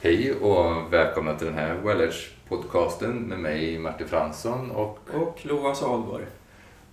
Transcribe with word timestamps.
Hej 0.00 0.34
och 0.34 0.92
välkomna 0.92 1.38
till 1.38 1.46
den 1.46 1.56
här 1.56 1.74
Wellers-podcasten 1.74 3.12
med 3.12 3.38
mig 3.38 3.78
Martin 3.78 4.08
Fransson 4.08 4.70
och, 4.70 4.98
och 5.14 5.38
Lova 5.42 5.74
Salborg. 5.74 6.24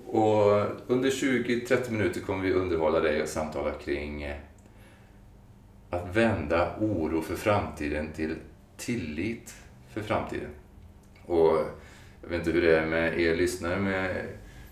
Och 0.08 0.42
under 0.88 1.10
20-30 1.10 1.92
minuter 1.92 2.22
kommer 2.22 2.44
vi 2.44 2.54
underhålla 2.54 3.00
dig 3.00 3.22
och 3.22 3.28
samtala 3.28 3.72
kring 3.72 4.24
eh, 4.24 4.36
att 5.90 6.16
vända 6.16 6.76
oro 6.80 7.22
för 7.22 7.36
framtiden 7.36 8.12
till 8.16 8.36
tillit 8.78 9.54
för 9.94 10.02
framtiden. 10.02 10.50
Och 11.26 11.58
jag 12.22 12.30
vet 12.30 12.40
inte 12.40 12.52
hur 12.52 12.62
det 12.62 12.80
är 12.80 12.86
med 12.86 13.20
er 13.20 13.36
lyssnare, 13.36 13.80
men 13.80 13.94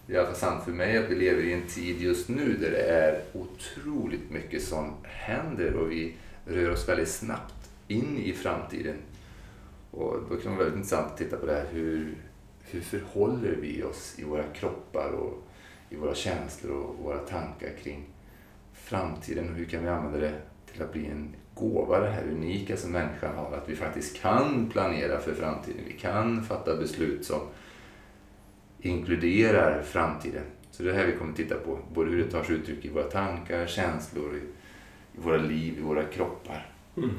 det 0.05 0.13
är 0.13 0.16
i 0.16 0.18
alla 0.18 0.27
fall 0.27 0.36
sant 0.36 0.63
för 0.63 0.71
mig 0.71 0.98
att 0.98 1.09
vi 1.09 1.16
lever 1.16 1.43
i 1.43 1.54
en 1.54 1.68
tid 1.68 2.02
just 2.02 2.29
nu 2.29 2.57
där 2.57 2.71
det 2.71 2.84
är 2.84 3.21
otroligt 3.34 4.29
mycket 4.29 4.63
som 4.63 4.93
händer 5.04 5.73
och 5.73 5.91
vi 5.91 6.16
rör 6.45 6.71
oss 6.71 6.89
väldigt 6.89 7.09
snabbt 7.09 7.61
in 7.92 8.18
i 8.18 8.34
framtiden. 8.34 8.95
Och 9.91 10.18
då 10.30 10.36
kan 10.36 10.52
det 10.52 10.58
vara 10.58 10.58
väldigt 10.58 10.76
intressant 10.76 11.12
att 11.12 11.18
titta 11.18 11.38
på 11.38 11.45
det 11.45 11.54
här. 11.54 11.66
Hur, 11.72 12.16
hur 12.62 12.81
förhåller 12.81 13.58
vi 13.62 13.84
oss 13.84 14.16
i 14.20 14.23
våra 14.23 14.44
kroppar 14.44 15.12
och 15.12 15.44
i 15.90 15.95
våra 15.95 16.16
känslor 16.16 16.72
och 16.72 16.95
våra 17.04 17.17
tankar 17.17 17.70
kring 17.84 18.05
framtiden 18.73 19.50
och 19.50 19.55
hur 19.55 19.66
kan 19.66 19.84
vi 19.84 19.90
använda 19.90 20.20
det 20.20 20.34
till 20.72 20.81
att 20.81 20.94
bli 20.94 21.05
en 21.05 21.36
gåva, 21.54 22.00
det 22.00 22.09
här 22.09 22.23
unika 22.23 22.77
som 22.77 22.91
människan 22.91 23.36
har. 23.36 23.58
Att 23.58 23.70
vi 23.70 23.76
faktiskt 23.76 24.22
kan 24.22 24.70
planera 24.70 25.20
för 25.20 25.34
framtiden. 25.34 25.81
Vi 25.88 25.94
kan 25.94 26.44
fatta 26.44 26.76
beslut 26.76 27.26
som 27.26 27.39
inkluderar 28.80 29.81
framtiden. 29.81 30.44
Så 30.72 30.84
det 30.84 30.89
är 30.89 30.94
det 30.94 31.00
här 31.00 31.08
vi 31.08 31.17
kommer 31.17 31.34
titta 31.34 31.55
på. 31.55 31.80
Både 31.94 32.12
hur 32.12 32.17
det 32.17 32.31
tar 32.31 32.44
sig 32.44 32.55
uttryck 32.55 32.86
i 32.86 32.89
våra 32.89 33.03
tankar, 33.03 33.67
känslor, 33.67 34.36
i, 34.36 34.39
i 35.17 35.22
våra 35.22 35.38
liv, 35.38 35.78
i 35.78 35.81
våra 35.81 36.03
kroppar. 36.03 36.72
Mm. 36.98 37.09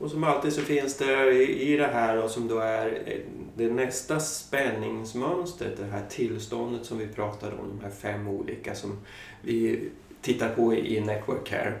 Och 0.00 0.10
som 0.10 0.24
alltid 0.24 0.52
så 0.52 0.60
finns 0.60 0.96
det 0.96 1.32
i 1.48 1.76
det 1.76 1.86
här 1.86 2.24
och 2.24 2.30
som 2.30 2.48
då 2.48 2.58
är 2.58 3.02
eh, 3.06 3.18
det 3.56 3.68
nästa 3.68 4.20
spänningsmönstret, 4.20 5.76
det 5.76 5.84
här 5.84 6.04
tillståndet 6.08 6.86
som 6.86 6.98
vi 6.98 7.06
pratade 7.06 7.52
om, 7.56 7.68
de 7.68 7.84
här 7.84 7.90
fem 7.90 8.28
olika 8.28 8.74
som 8.74 8.98
vi 9.42 9.88
tittar 10.22 10.54
på 10.54 10.74
i 10.74 11.00
Network 11.00 11.46
Care, 11.46 11.74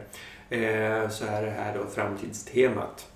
eh, 0.50 1.10
så 1.10 1.24
är 1.24 1.42
det 1.42 1.50
här 1.50 1.78
då 1.78 1.86
framtidstemat. 1.94 3.06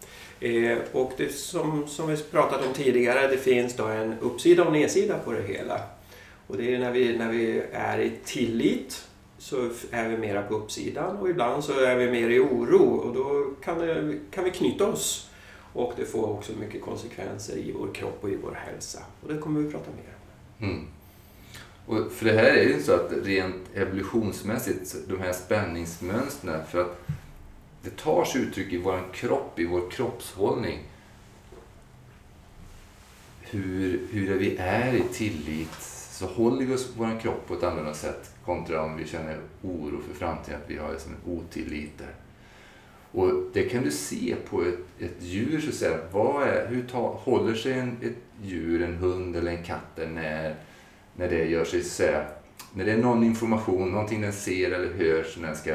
Eh, 0.40 0.78
och 0.92 1.12
det 1.16 1.32
som, 1.32 1.88
som 1.88 2.08
vi 2.08 2.16
pratat 2.16 2.66
om 2.66 2.72
tidigare, 2.72 3.28
det 3.28 3.38
finns 3.38 3.76
då 3.76 3.86
en 3.86 4.14
uppsida 4.20 4.64
och 4.64 4.72
nedsida 4.72 5.18
på 5.18 5.32
det 5.32 5.42
hela. 5.42 5.80
Och 6.46 6.56
det 6.56 6.74
är 6.74 6.78
när 6.78 6.90
vi, 6.90 7.18
när 7.18 7.32
vi 7.32 7.62
är 7.72 7.98
i 7.98 8.12
tillit 8.24 9.08
så 9.44 9.70
är 9.90 10.08
vi 10.08 10.16
mera 10.16 10.42
på 10.42 10.54
uppsidan 10.54 11.16
och 11.16 11.30
ibland 11.30 11.64
så 11.64 11.80
är 11.80 11.96
vi 11.96 12.10
mer 12.10 12.30
i 12.30 12.40
oro 12.40 12.94
och 12.94 13.14
då 13.14 13.54
kan, 13.62 13.78
det, 13.78 14.18
kan 14.30 14.44
vi 14.44 14.50
knyta 14.50 14.86
oss. 14.86 15.30
Och 15.72 15.92
det 15.96 16.04
får 16.04 16.30
också 16.30 16.52
mycket 16.60 16.82
konsekvenser 16.82 17.56
i 17.56 17.72
vår 17.72 17.94
kropp 17.94 18.18
och 18.20 18.30
i 18.30 18.36
vår 18.36 18.54
hälsa. 18.54 18.98
Och 19.22 19.28
det 19.28 19.38
kommer 19.38 19.60
vi 19.60 19.66
att 19.66 19.72
prata 19.72 19.90
mer 19.90 20.14
om. 20.58 20.68
Mm. 20.68 20.86
Och 21.86 22.12
för 22.12 22.24
det 22.24 22.32
här 22.32 22.44
är 22.44 22.62
ju 22.62 22.82
så 22.82 22.92
att 22.92 23.12
rent 23.22 23.74
evolutionsmässigt, 23.74 24.96
de 25.08 25.18
här 25.18 25.32
spänningsmönstren, 25.32 26.66
för 26.66 26.80
att 26.80 27.06
det 27.82 27.96
tar 27.96 28.24
sig 28.24 28.40
uttryck 28.40 28.72
i 28.72 28.78
vår 28.78 29.00
kropp, 29.12 29.58
i 29.58 29.66
vår 29.66 29.90
kroppshållning. 29.90 30.78
Hur, 33.40 34.00
hur 34.10 34.38
vi 34.38 34.56
är 34.56 34.94
i 34.94 35.02
tillit 35.12 35.93
så 36.14 36.26
håller 36.26 36.66
vi 36.66 36.74
oss 36.74 36.94
på 36.94 37.04
vår 37.04 37.20
kropp 37.20 37.46
på 37.46 37.54
ett 37.54 37.62
annorlunda 37.62 37.94
sätt 37.94 38.30
kontra 38.44 38.82
om 38.82 38.96
vi 38.96 39.06
känner 39.06 39.38
oro 39.62 40.00
för 40.08 40.14
framtiden, 40.14 40.60
att 40.64 40.70
vi 40.70 40.76
har 40.76 40.92
liksom 40.92 41.12
en 41.12 41.32
otillit 41.32 41.98
där. 41.98 42.14
Och 43.12 43.30
det 43.52 43.62
kan 43.62 43.82
du 43.82 43.90
se 43.90 44.36
på 44.50 44.62
ett, 44.62 44.78
ett 45.02 45.22
djur, 45.22 45.60
så 45.60 45.68
att 45.68 45.74
säga. 45.74 45.98
Vad 46.12 46.42
är, 46.42 46.66
hur 46.66 46.82
ta, 46.82 47.20
håller 47.24 47.54
sig 47.54 47.72
en, 47.72 47.96
ett 48.02 48.16
djur, 48.42 48.82
en 48.82 48.94
hund 48.94 49.36
eller 49.36 49.50
en 49.50 49.62
katt 49.62 49.96
när, 49.96 50.56
när 51.16 51.28
det 51.28 51.44
gör 51.44 51.64
sig, 51.64 51.82
så 51.82 51.86
att 51.86 51.92
säga, 51.92 52.24
när 52.74 52.84
det 52.84 52.92
är 52.92 52.98
någon 52.98 53.24
information, 53.24 53.90
någonting 53.92 54.20
den 54.20 54.32
ser 54.32 54.70
eller 54.70 54.92
hör 54.92 55.22
som 55.22 55.42
den 55.42 55.56
ska 55.56 55.74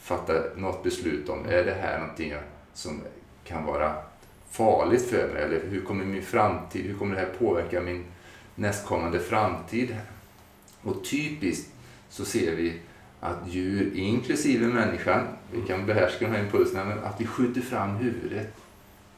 fatta 0.00 0.32
något 0.56 0.82
beslut 0.82 1.28
om. 1.28 1.44
Är 1.48 1.64
det 1.64 1.76
här 1.80 2.00
någonting 2.00 2.34
som 2.74 3.00
kan 3.44 3.64
vara 3.64 3.94
farligt 4.50 5.02
för 5.02 5.28
mig? 5.34 5.42
Eller 5.42 5.60
hur 5.70 5.80
kommer 5.80 6.04
min 6.04 6.22
framtid, 6.22 6.84
hur 6.86 6.94
kommer 6.94 7.14
det 7.14 7.20
här 7.20 7.32
påverka 7.38 7.80
min 7.80 8.04
nästkommande 8.56 9.20
framtid? 9.20 9.96
Och 10.82 11.04
typiskt 11.04 11.72
så 12.08 12.24
ser 12.24 12.56
vi 12.56 12.80
att 13.20 13.38
djur, 13.48 13.96
inklusive 13.96 14.66
människan, 14.66 15.26
vi 15.52 15.62
kan 15.62 15.86
behärska 15.86 16.24
de 16.24 16.36
här 16.36 16.44
impulserna, 16.44 16.84
men 16.84 16.98
att 16.98 17.20
vi 17.20 17.26
skjuter 17.26 17.60
fram 17.60 17.90
huvudet. 17.90 18.54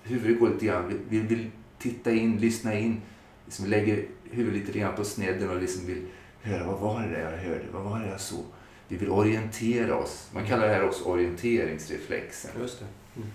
Huvudet 0.03 0.41
går 0.41 0.49
lite 0.49 0.67
grann, 0.67 1.01
vi 1.09 1.21
vill 1.21 1.51
titta 1.79 2.13
in, 2.13 2.37
lyssna 2.37 2.79
in. 2.79 3.01
Liksom 3.45 3.65
vi 3.65 3.71
lägger 3.71 4.05
huvudet 4.31 4.67
lite 4.67 4.79
grann 4.79 4.97
på 4.97 5.05
snedden 5.05 5.51
och 5.51 5.61
liksom 5.61 5.87
vill 5.87 6.07
höra, 6.43 6.67
vad 6.67 6.81
var 6.81 7.03
det 7.03 7.21
jag 7.21 7.31
hörde? 7.31 7.65
Vad 7.73 7.83
var 7.85 8.01
det 8.01 8.09
jag 8.09 8.21
såg? 8.21 8.45
Vi 8.89 8.97
vill 8.97 9.11
orientera 9.11 9.97
oss. 9.97 10.29
Man 10.35 10.47
kallar 10.47 10.69
det 10.69 10.75
här 10.75 10.85
också 10.85 11.05
orienteringsreflexen. 11.05 12.51
Just 12.61 12.79
det. 12.79 12.87
Mm. 13.17 13.29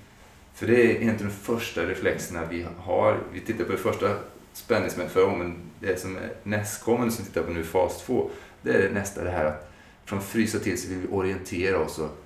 För 0.53 0.67
det 0.67 0.75
är 0.75 1.01
egentligen 1.01 1.17
de 1.17 1.29
första 1.29 1.81
reflexerna 1.81 2.45
vi 2.45 2.65
har. 2.77 3.19
Vi 3.33 3.39
tittar 3.39 3.63
på 3.63 3.71
det 3.71 3.77
första 3.77 4.17
spänningsmätet 4.53 5.13
förra 5.13 5.25
gången. 5.25 5.55
Det 5.79 5.99
som 5.99 6.15
är 6.17 6.33
nästkommande 6.43 7.13
som 7.13 7.23
vi 7.23 7.29
tittar 7.29 7.43
på 7.43 7.51
nu, 7.51 7.63
fas 7.63 8.03
2. 8.05 8.29
Det 8.61 8.73
är 8.73 8.89
nästa 8.89 9.23
det 9.23 9.31
här 9.31 9.45
att 9.45 9.71
från 10.05 10.21
frysa 10.21 10.59
till 10.59 10.81
så 10.81 10.89
vill 10.89 10.97
vi 10.97 11.07
orientera 11.07 11.79
oss 11.79 11.99
och 11.99 12.23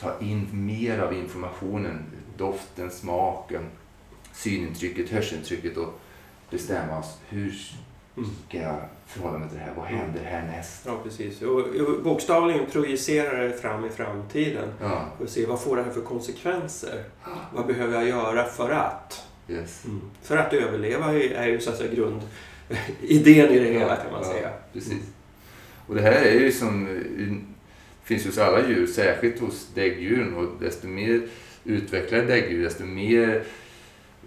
ta 0.00 0.18
in 0.20 0.48
mer 0.52 0.98
av 0.98 1.14
informationen. 1.14 2.04
Doften, 2.36 2.90
smaken, 2.90 3.62
synintrycket, 4.32 5.10
hörselintrycket 5.10 5.76
och 5.76 6.00
bestämma 6.50 6.98
oss. 6.98 7.18
Hur 7.28 7.50
ska 8.48 8.58
jag 8.58 8.76
förhålla 9.06 9.38
mig 9.38 9.48
till 9.48 9.58
det 9.58 9.64
här? 9.64 9.74
Vad 9.76 9.86
händer 9.86 10.24
härnäst? 10.24 10.82
Ja, 10.86 10.98
precis. 11.04 11.42
Och 11.42 11.64
bokstavligen 12.04 12.66
projicera 12.66 13.38
det 13.38 13.52
fram 13.52 13.84
i 13.84 13.90
framtiden. 13.90 14.68
Ja. 14.80 15.04
Och 15.20 15.28
se 15.28 15.46
vad 15.46 15.60
får 15.60 15.76
det 15.76 15.82
här 15.82 15.90
för 15.90 16.00
konsekvenser? 16.00 17.04
Vad 17.54 17.66
behöver 17.66 17.94
jag 17.94 18.08
göra 18.08 18.44
för 18.44 18.70
att? 18.70 19.25
Yes. 19.48 19.84
Mm. 19.84 20.00
För 20.22 20.36
att 20.36 20.52
överleva 20.52 21.12
är 21.14 21.46
ju 21.48 21.60
så 21.60 21.70
att 21.70 21.76
säga 21.76 21.94
grundidén 21.94 23.50
i 23.50 23.58
det 23.58 23.72
hela 23.72 23.96
kan 23.96 24.12
man 24.12 24.22
ja, 24.22 24.32
säga. 24.32 24.50
Precis. 24.72 24.92
Mm. 24.92 25.04
Och 25.86 25.94
det 25.94 26.00
här 26.00 26.22
är 26.22 26.40
ju 26.40 26.52
som 26.52 26.88
finns 28.06 28.26
hos 28.26 28.38
alla 28.38 28.68
djur, 28.68 28.86
särskilt 28.86 29.40
hos 29.40 29.68
däggdjuren. 29.74 30.34
Och 30.34 30.60
desto 30.60 30.86
mer 30.86 31.22
utvecklade 31.64 32.24
däggdjur, 32.24 32.64
desto 32.64 32.84
mer 32.84 33.42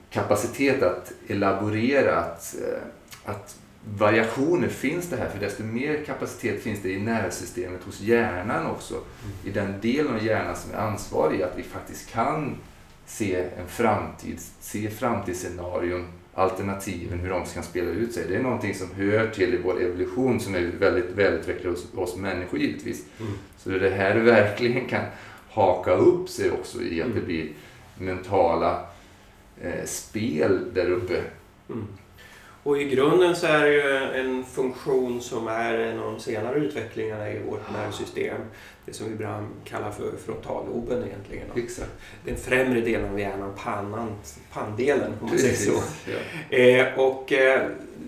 kapacitet 0.09 0.84
att 0.84 1.12
elaborera, 1.28 2.19
att, 2.19 2.56
eh, 2.56 3.31
att 3.31 3.57
variationer 3.97 4.68
finns 4.68 5.09
det 5.09 5.18
här. 5.18 5.30
För 5.30 5.40
desto 5.40 5.63
mer 5.63 6.03
kapacitet 6.06 6.63
finns 6.63 6.81
det 6.81 6.91
i 6.91 7.00
nervsystemet 7.00 7.84
hos 7.84 8.01
hjärnan 8.01 8.66
också. 8.66 8.94
Mm. 8.94 9.06
I 9.46 9.50
den 9.50 9.81
delen 9.81 10.16
av 10.16 10.25
hjärnan 10.25 10.56
som 10.56 10.72
är 10.72 10.78
ansvarig 10.78 11.41
att 11.41 11.57
vi 11.57 11.63
faktiskt 11.63 12.09
kan 12.12 12.57
se 13.09 13.36
en 13.58 13.68
framtid, 13.68 14.40
se 14.59 14.90
framtidsscenarion 14.90 16.08
alternativen, 16.34 17.20
hur 17.20 17.30
de 17.30 17.46
kan 17.46 17.64
spela 17.64 17.90
ut 17.90 18.14
sig. 18.14 18.25
Det 18.28 18.36
är 18.36 18.44
någonting 18.44 18.75
som 18.75 18.88
hör 18.96 19.28
till 19.28 19.53
i 19.53 19.58
vår 19.58 19.81
evolution 19.81 20.40
som 20.40 20.56
är 20.56 20.62
väldigt 20.62 21.09
välutvecklad 21.09 21.74
hos 21.74 21.94
oss 21.96 22.16
människor 22.16 22.59
givetvis. 22.59 23.06
Mm. 23.19 23.31
Så 23.58 23.69
det 23.69 23.90
här 23.90 24.16
verkligen 24.19 24.88
kan 24.88 25.06
haka 25.50 25.92
upp 25.92 26.30
sig 26.30 26.52
också 26.52 26.81
i 26.81 27.02
att 27.02 27.08
mm. 27.08 27.19
det 27.19 27.25
blir 27.25 27.50
mentala 27.98 28.86
eh, 29.62 29.86
spel 29.86 30.74
där 30.74 30.90
uppe. 30.90 31.22
Mm. 31.69 31.88
Och 32.69 32.81
i 32.81 32.84
grunden 32.84 33.35
så 33.35 33.47
är 33.47 33.66
det 33.66 33.74
ju 33.74 34.22
en 34.22 34.46
funktion 34.46 35.22
som 35.22 35.47
är 35.47 35.74
en 35.74 36.00
av 36.00 36.13
de 36.13 36.19
senare 36.19 36.59
utvecklingarna 36.59 37.31
i 37.31 37.40
vårt 37.50 37.74
nervsystem. 37.74 38.41
Det 38.85 38.94
som 38.94 39.07
vi 39.07 39.13
ibland 39.13 39.47
kallar 39.66 39.91
för 39.91 40.12
frontalloben 40.25 41.03
egentligen. 41.03 41.47
Exakt. 41.56 41.91
Den 42.25 42.38
främre 42.38 42.81
delen 42.81 43.12
av 43.12 43.19
hjärnan, 43.19 43.53
pannan, 43.63 44.16
panndelen 44.54 45.13
om 45.21 45.30
man 45.30 45.38
säger 45.38 45.56
så. 45.56 45.81
Ja. 46.06 46.57
Eh, 46.57 47.00
och 47.00 47.33
eh, 47.33 47.62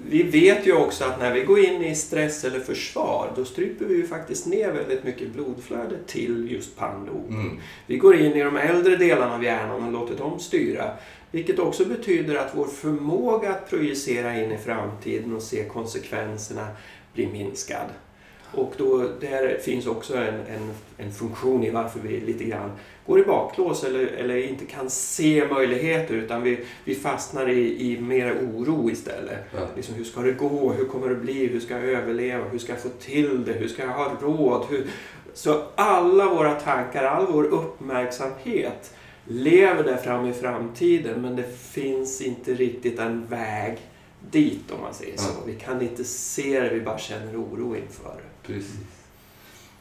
vi 0.10 0.24
vet 0.24 0.68
ju 0.68 0.74
också 0.74 1.04
att 1.04 1.20
när 1.20 1.34
vi 1.34 1.42
går 1.42 1.60
in 1.60 1.84
i 1.84 1.96
stress 1.96 2.44
eller 2.44 2.60
försvar 2.60 3.32
då 3.36 3.46
stryper 3.46 3.86
vi 3.86 3.96
ju 3.96 4.08
faktiskt 4.08 4.46
ner 4.46 4.72
väldigt 4.72 5.04
mycket 5.04 5.34
blodflöde 5.34 5.96
till 6.08 6.52
just 6.52 6.78
pannloben. 6.78 7.42
Mm. 7.42 7.60
Vi 7.86 7.98
går 7.98 8.16
in 8.16 8.34
i 8.34 8.44
de 8.44 8.58
äldre 8.58 8.96
delarna 8.96 9.36
av 9.36 9.44
hjärnan 9.44 9.84
och 9.84 9.92
låter 9.92 10.16
dem 10.16 10.40
styra. 10.40 10.92
Vilket 11.32 11.60
också 11.60 11.86
betyder 11.86 12.36
att 12.36 12.52
vår 12.56 12.68
förmåga 12.68 13.50
att 13.50 13.70
projicera 13.70 14.44
in 14.44 14.52
i 14.52 14.58
framtiden 14.58 15.36
och 15.36 15.42
se 15.42 15.66
konsekvenserna 15.66 16.68
blir 17.14 17.28
minskad. 17.28 17.86
Och 18.54 18.74
då, 18.78 18.98
där 18.98 19.58
finns 19.58 19.88
också 19.88 20.18
en, 20.18 20.34
en, 20.34 20.72
en 20.98 21.12
funktion 21.12 21.64
i 21.64 21.70
varför 21.70 22.00
vi 22.00 22.20
lite 22.20 22.44
grann 22.44 22.72
går 23.06 23.20
i 23.20 23.24
baklås 23.24 23.84
eller, 23.84 24.06
eller 24.06 24.36
inte 24.36 24.66
kan 24.66 24.90
se 24.90 25.48
möjligheter 25.48 26.14
utan 26.14 26.44
vi, 26.44 26.60
vi 26.84 26.96
fastnar 26.96 27.50
i, 27.50 27.92
i 27.92 28.02
mer 28.02 28.34
oro 28.34 28.90
istället. 28.90 29.40
Ja. 29.52 29.60
Liksom, 29.76 29.96
hur 29.96 30.04
ska 30.04 30.22
det 30.22 30.32
gå? 30.32 30.74
Hur 30.74 30.86
kommer 30.86 31.10
det 31.10 31.16
bli? 31.16 31.48
Hur 31.48 31.60
ska 31.60 31.74
jag 31.74 31.84
överleva? 31.84 32.44
Hur 32.52 32.60
ska 32.60 32.74
jag 32.74 32.82
få 32.82 32.90
till 32.90 33.46
det? 33.46 33.54
Hur 33.54 33.68
ska 33.68 33.84
jag 33.84 33.94
ha 33.94 34.18
råd? 34.22 34.66
Hur... 34.70 34.88
Så 35.34 35.64
alla 35.76 36.34
våra 36.34 36.54
tankar, 36.54 37.04
all 37.04 37.26
vår 37.32 37.44
uppmärksamhet 37.44 38.94
lever 39.26 39.84
där 39.84 39.98
fram 39.98 40.26
i 40.26 40.34
framtiden 40.34 41.22
men 41.22 41.36
det 41.36 41.58
finns 41.58 42.22
inte 42.22 42.54
riktigt 42.54 43.00
en 43.00 43.26
väg 43.28 43.78
dit 44.32 44.72
om 44.72 44.82
man 44.82 44.94
säger 44.94 45.18
så. 45.18 45.30
Vi 45.46 45.56
kan 45.56 45.82
inte 45.82 46.04
se 46.04 46.60
det, 46.60 46.70
vi 46.70 46.82
bara 46.82 46.98
känner 46.98 47.42
oro 47.42 47.76
inför 47.76 48.16
det. 48.16 48.54
Precis. 48.54 48.76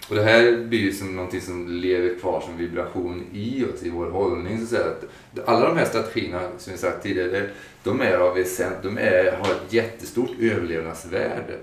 Och 0.09 0.17
det 0.17 0.23
här 0.23 0.65
blir 0.65 0.79
ju 0.79 0.93
som 0.93 1.17
någonting 1.17 1.41
som 1.41 1.69
lever 1.69 2.19
kvar 2.19 2.41
som 2.41 2.57
vibration 2.57 3.27
i 3.33 3.65
oss, 3.65 3.83
i 3.83 3.91
vår 3.91 4.11
hållning. 4.11 4.67
Så 4.67 4.77
att 4.77 5.05
alla 5.45 5.69
de 5.69 5.77
här 5.77 5.85
strategierna, 5.85 6.41
som 6.59 6.73
vi 6.73 6.79
sagt 6.79 7.03
tidigare, 7.03 7.51
de 7.83 8.01
är 8.01 8.19
av 8.19 8.39
essent, 8.39 8.77
de 8.83 8.99
är, 8.99 9.33
har 9.33 9.53
ett 9.53 9.73
jättestort 9.73 10.31
överlevnadsvärde. 10.41 11.59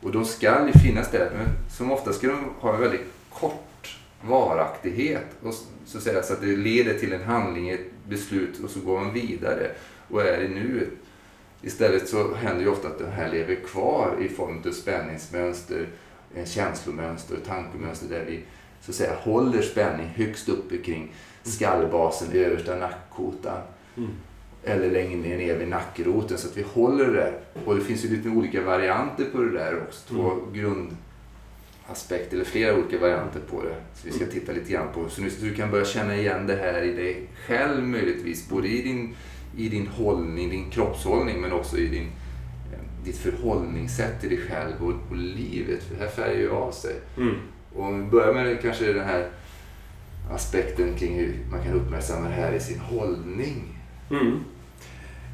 Och 0.00 0.12
de 0.12 0.24
ska 0.24 0.66
ju 0.66 0.72
finnas 0.72 1.10
där, 1.10 1.30
men 1.36 1.46
som 1.76 1.92
ofta 1.92 2.12
ska 2.12 2.26
de 2.26 2.44
ha 2.58 2.74
en 2.74 2.80
väldigt 2.80 3.06
kort 3.32 3.67
varaktighet. 4.22 5.26
Och 5.42 5.54
så, 5.84 6.00
säga, 6.00 6.22
så 6.22 6.32
att 6.32 6.40
det 6.40 6.56
leder 6.56 6.98
till 6.98 7.12
en 7.12 7.22
handling, 7.22 7.68
ett 7.68 7.90
beslut 8.08 8.64
och 8.64 8.70
så 8.70 8.80
går 8.80 9.00
man 9.00 9.12
vidare 9.12 9.70
och 10.08 10.22
är 10.22 10.42
i 10.42 10.48
nuet. 10.48 10.88
Istället 11.62 12.08
så 12.08 12.34
händer 12.34 12.62
ju 12.62 12.68
ofta 12.68 12.88
att 12.88 12.98
det 12.98 13.06
här 13.06 13.32
lever 13.32 13.54
kvar 13.54 14.16
i 14.20 14.28
form 14.28 14.62
av 14.66 14.70
spänningsmönster, 14.70 15.86
känslomönster 16.44 17.36
och 17.36 17.44
tankemönster 17.44 18.08
där 18.08 18.24
vi 18.24 18.40
så 18.80 18.90
att 18.90 18.94
säga 18.94 19.14
håller 19.14 19.62
spänning 19.62 20.06
högst 20.06 20.48
uppe 20.48 20.78
kring 20.78 21.12
skallbasen, 21.42 22.32
översta 22.32 22.76
nackkotan. 22.76 23.60
Mm. 23.96 24.10
Eller 24.64 24.90
längre 24.90 25.16
ner 25.16 25.58
vid 25.58 25.68
nackroten 25.68 26.38
så 26.38 26.48
att 26.48 26.56
vi 26.56 26.62
håller 26.62 27.12
det. 27.12 27.34
Och 27.64 27.74
det 27.74 27.80
finns 27.80 28.04
ju 28.04 28.16
lite 28.16 28.28
olika 28.28 28.62
varianter 28.62 29.24
på 29.32 29.38
det 29.38 29.52
där 29.52 29.82
också. 29.82 30.14
Två 30.14 30.30
mm. 30.30 30.96
Grundaspekter, 31.88 32.36
eller 32.36 32.44
flera 32.44 32.74
olika 32.74 32.98
varianter 32.98 33.40
på 33.50 33.62
det. 33.62 33.74
Så 33.94 34.06
vi 34.06 34.12
ska 34.12 34.24
mm. 34.24 34.34
titta 34.34 34.52
lite 34.52 34.72
grann 34.72 34.92
på. 34.94 35.08
Så 35.08 35.22
nu 35.22 35.30
så 35.30 35.44
du 35.44 35.54
kan 35.54 35.70
börja 35.70 35.84
känna 35.84 36.16
igen 36.16 36.46
det 36.46 36.56
här 36.56 36.82
i 36.82 36.92
dig 36.92 37.28
själv 37.46 37.82
möjligtvis. 37.82 38.48
Både 38.48 38.68
i 38.68 38.82
din, 38.82 39.14
i 39.56 39.68
din 39.68 39.86
hållning, 39.86 40.50
din 40.50 40.70
kroppshållning 40.70 41.40
men 41.40 41.52
också 41.52 41.78
i 41.78 41.86
din 41.86 42.10
ditt 43.04 43.16
förhållningssätt 43.16 44.20
till 44.20 44.28
dig 44.28 44.38
själv 44.38 44.72
och, 44.80 45.10
och 45.10 45.16
livet. 45.16 45.82
För 45.82 45.94
det 45.94 46.00
här 46.00 46.10
färgar 46.10 46.40
ju 46.40 46.50
av 46.50 46.72
sig. 46.72 46.94
Mm. 47.16 47.34
Och 47.74 47.84
om 47.84 48.04
vi 48.04 48.10
börjar 48.10 48.34
med 48.34 48.62
kanske 48.62 48.92
den 48.92 49.04
här 49.04 49.28
aspekten 50.30 50.94
kring 50.94 51.14
hur 51.14 51.36
man 51.50 51.62
kan 51.62 51.72
uppmärksamma 51.72 52.28
det 52.28 52.34
här 52.34 52.52
i 52.52 52.60
sin 52.60 52.80
hållning. 52.80 53.78
Mm. 54.10 54.44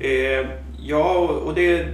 Eh, 0.01 0.51
ja, 0.79 1.19
och 1.19 1.55
det, 1.55 1.89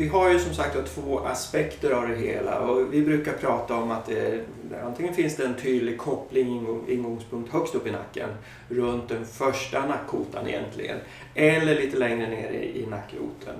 vi 0.00 0.08
har 0.08 0.32
ju 0.32 0.38
som 0.38 0.54
sagt 0.54 0.94
två 0.94 1.18
aspekter 1.18 1.90
av 1.90 2.08
det 2.08 2.16
hela 2.16 2.60
och 2.60 2.94
vi 2.94 3.02
brukar 3.02 3.32
prata 3.32 3.74
om 3.74 3.90
att 3.90 4.06
det, 4.06 4.44
antingen 4.84 5.14
finns 5.14 5.36
det 5.36 5.44
en 5.44 5.54
tydlig 5.54 5.98
koppling, 5.98 6.66
ingångspunkt 6.88 7.52
högst 7.52 7.74
upp 7.74 7.86
i 7.86 7.90
nacken 7.90 8.28
runt 8.68 9.08
den 9.08 9.26
första 9.26 9.86
nackkotan 9.86 10.48
egentligen 10.48 10.98
eller 11.34 11.74
lite 11.74 11.96
längre 11.96 12.28
ner 12.28 12.50
i, 12.50 12.86
nackroten. 12.90 13.54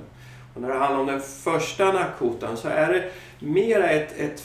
Och 0.54 0.60
när 0.60 0.68
det 0.68 0.74
handlar 0.74 1.00
om 1.00 1.06
den 1.06 1.20
första 1.20 1.92
nackkotan 1.92 2.56
så 2.56 2.68
är 2.68 2.92
det 2.92 3.10
mera 3.46 3.90
ett, 3.90 4.18
ett 4.18 4.40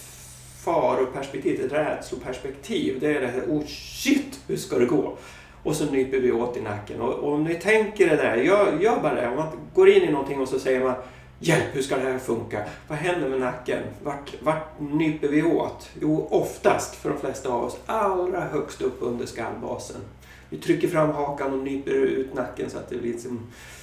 faroperspektiv, 0.64 1.66
ett 1.66 1.72
rädsloperspektiv. 1.72 2.98
Det 3.00 3.16
är 3.16 3.22
det 3.22 3.28
här, 3.28 3.42
oh 3.42 3.66
shit, 3.66 4.40
hur 4.48 4.58
ska 4.58 4.80
det 4.80 4.86
gå? 4.86 5.18
Och 5.64 5.76
så 5.76 5.86
nyper 5.86 6.20
vi 6.20 6.32
åt 6.32 6.58
i 6.58 6.62
nacken. 6.62 7.02
Och, 7.02 7.14
och 7.14 7.34
om 7.34 7.44
ni 7.44 7.56
tänker 7.56 8.10
det 8.10 8.16
där, 8.16 8.36
gör, 8.36 8.80
gör 8.80 9.00
bara 9.02 9.16
det. 9.16 9.28
Om 9.28 9.36
man 9.36 9.48
går 9.74 9.90
in 9.90 10.04
i 10.04 10.12
någonting 10.12 10.40
och 10.40 10.48
så 10.48 10.60
säger 10.60 10.84
man 10.84 10.96
Hjälp, 11.40 11.66
hur 11.74 11.82
ska 11.82 11.96
det 11.96 12.02
här 12.02 12.20
funka? 12.20 12.64
Vad 12.88 12.98
händer 12.98 13.30
med 13.30 13.40
nacken? 13.40 13.84
Vart, 14.04 14.34
vart 14.42 14.80
nyper 14.80 15.28
vi 15.28 15.44
åt? 15.44 15.90
Jo, 16.02 16.28
oftast, 16.32 16.96
för 16.96 17.10
de 17.10 17.20
flesta 17.20 17.50
av 17.50 17.64
oss, 17.64 17.78
allra 17.86 18.40
högst 18.40 18.82
upp 18.82 18.98
under 19.00 19.26
skallbasen. 19.26 20.02
Vi 20.50 20.58
trycker 20.58 20.88
fram 20.88 21.10
hakan 21.10 21.54
och 21.54 21.60
nyper 21.60 21.92
ut 21.92 22.34
nacken 22.34 22.70
så 22.70 22.78
att 22.78 22.90
det 22.90 22.96
liksom 22.96 23.40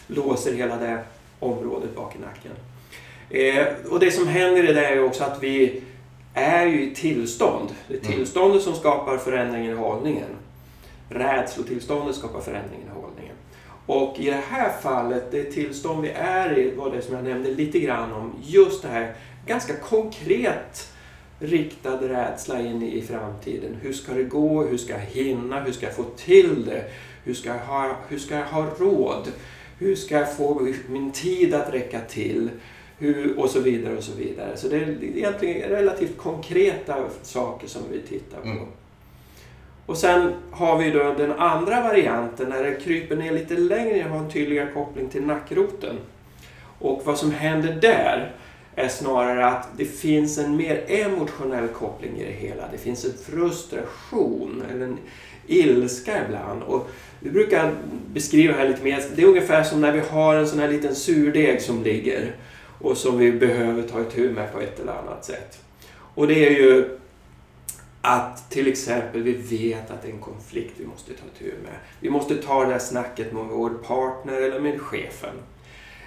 låser 0.07 0.55
hela 0.55 0.77
det 0.77 0.99
området 1.39 1.97
bak 1.97 2.17
i 2.17 2.19
nacken. 2.19 2.53
Eh, 3.31 3.93
och 3.93 4.01
det 4.01 4.11
som 4.11 4.27
händer 4.27 4.71
i 4.71 4.73
det 4.73 4.87
är 4.87 5.05
också 5.05 5.25
att 5.25 5.43
vi 5.43 5.83
är 6.35 6.67
ju 6.67 6.91
i 6.91 6.95
tillstånd. 6.95 7.69
Det 7.89 7.95
är 7.95 8.01
mm. 8.05 8.13
tillståndet 8.13 8.63
som 8.63 8.75
skapar 8.75 9.19
förändringen 9.19 9.73
i 9.73 9.75
hållningen. 9.75 10.29
Rädslotillståndet 11.09 12.17
skapar 12.17 12.41
förändringen. 12.41 12.92
Och 13.87 14.21
i 14.21 14.27
det 14.27 14.43
här 14.49 14.73
fallet, 14.83 15.31
det 15.31 15.45
tillstånd 15.45 16.03
vi 16.03 16.11
är 16.11 16.59
i 16.59 16.71
var 16.71 16.91
det 16.91 17.03
som 17.03 17.15
jag 17.15 17.25
nämnde 17.25 17.51
lite 17.51 17.79
grann 17.79 18.13
om. 18.13 18.33
Just 18.43 18.83
det 18.83 18.89
här 18.89 19.15
ganska 19.47 19.77
konkret 19.77 20.93
riktad 21.39 21.97
rädsla 21.97 22.61
in 22.61 22.83
i 22.83 23.03
framtiden. 23.03 23.77
Hur 23.83 23.93
ska 23.93 24.13
det 24.13 24.25
gå? 24.25 24.65
Hur 24.65 24.79
ska 24.79 24.93
jag 24.93 25.01
hinna? 25.01 25.61
Hur 25.61 25.73
ska 25.73 25.87
jag 25.87 25.97
få 25.97 26.05
till 26.17 26.65
det? 26.65 26.85
Hur 27.25 27.35
ska 27.35 27.49
jag 27.49 27.59
ha, 27.59 27.97
hur 28.09 28.19
ska 28.19 28.35
jag 28.35 28.47
ha 28.47 28.67
råd? 28.79 29.33
Hur 29.79 29.95
ska 29.97 30.19
jag 30.19 30.37
få 30.37 30.69
min 30.89 31.13
tid 31.13 31.55
att 31.55 31.73
räcka 31.73 32.01
till? 32.01 32.51
Hur, 32.99 33.39
och 33.39 33.51
så 33.51 33.61
vidare 33.61 33.97
och 33.97 34.05
så 34.05 34.13
vidare. 34.17 34.57
Så 34.57 34.69
det 34.69 34.77
är 34.77 35.05
egentligen 35.05 35.69
relativt 35.69 36.17
konkreta 36.17 36.97
saker 37.23 37.69
som 37.69 37.83
vi 37.91 38.01
tittar 38.01 38.41
på. 38.41 38.49
Mm. 38.49 38.67
Och 39.93 39.99
sen 39.99 40.33
har 40.51 40.79
vi 40.79 40.91
då 40.91 41.15
den 41.19 41.33
andra 41.33 41.81
varianten 41.81 42.49
när 42.49 42.63
det 42.63 42.75
kryper 42.75 43.17
ner 43.17 43.33
lite 43.33 43.55
längre 43.55 44.05
och 44.05 44.11
har 44.11 44.19
en 44.19 44.31
tydligare 44.31 44.73
koppling 44.75 45.09
till 45.09 45.23
nackroten. 45.23 45.97
Och 46.79 47.03
vad 47.05 47.19
som 47.19 47.31
händer 47.31 47.79
där 47.81 48.33
är 48.75 48.89
snarare 48.89 49.47
att 49.47 49.69
det 49.77 49.85
finns 49.85 50.39
en 50.39 50.57
mer 50.57 50.85
emotionell 50.89 51.69
koppling 51.69 52.17
i 52.17 52.25
det 52.25 52.49
hela. 52.49 52.63
Det 52.73 52.79
finns 52.79 53.05
en 53.05 53.13
frustration 53.25 54.63
eller 54.71 54.85
en 54.85 54.99
ilska 55.47 56.25
ibland. 56.27 56.63
Och 56.63 56.91
vi 57.21 57.31
brukar 57.31 57.73
beskriva 58.13 58.53
det 58.53 58.59
här 58.59 58.69
lite 58.69 58.85
mer. 58.85 59.03
Det 59.17 59.23
är 59.23 59.27
ungefär 59.27 59.63
som 59.63 59.81
när 59.81 59.93
vi 59.93 60.01
har 60.01 60.35
en 60.35 60.49
sån 60.49 60.59
här 60.59 60.69
liten 60.69 60.95
surdeg 60.95 61.63
som 61.63 61.83
ligger 61.83 62.37
och 62.81 62.97
som 62.97 63.19
vi 63.19 63.33
behöver 63.33 63.83
ta 63.83 64.01
itu 64.01 64.31
med 64.31 64.53
på 64.53 64.61
ett 64.61 64.81
eller 64.81 64.93
annat 64.93 65.25
sätt. 65.25 65.59
Och 66.15 66.29
det 66.29 66.47
är 66.47 66.51
ju 66.51 66.99
att 68.03 68.51
till 68.51 68.69
exempel 68.69 69.23
vi 69.23 69.33
vet 69.33 69.91
att 69.91 70.03
det 70.03 70.09
är 70.09 70.13
en 70.13 70.21
konflikt 70.21 70.75
vi 70.77 70.87
måste 70.87 71.13
ta 71.13 71.25
tur 71.39 71.55
med. 71.63 71.75
Vi 72.01 72.11
måste 72.11 72.35
ta 72.35 72.65
det 72.65 72.71
där 72.71 72.79
snacket 72.79 73.33
med 73.33 73.45
vår 73.45 73.71
partner 73.71 74.43
eller 74.43 74.61
med 74.61 74.81
chefen. 74.81 75.35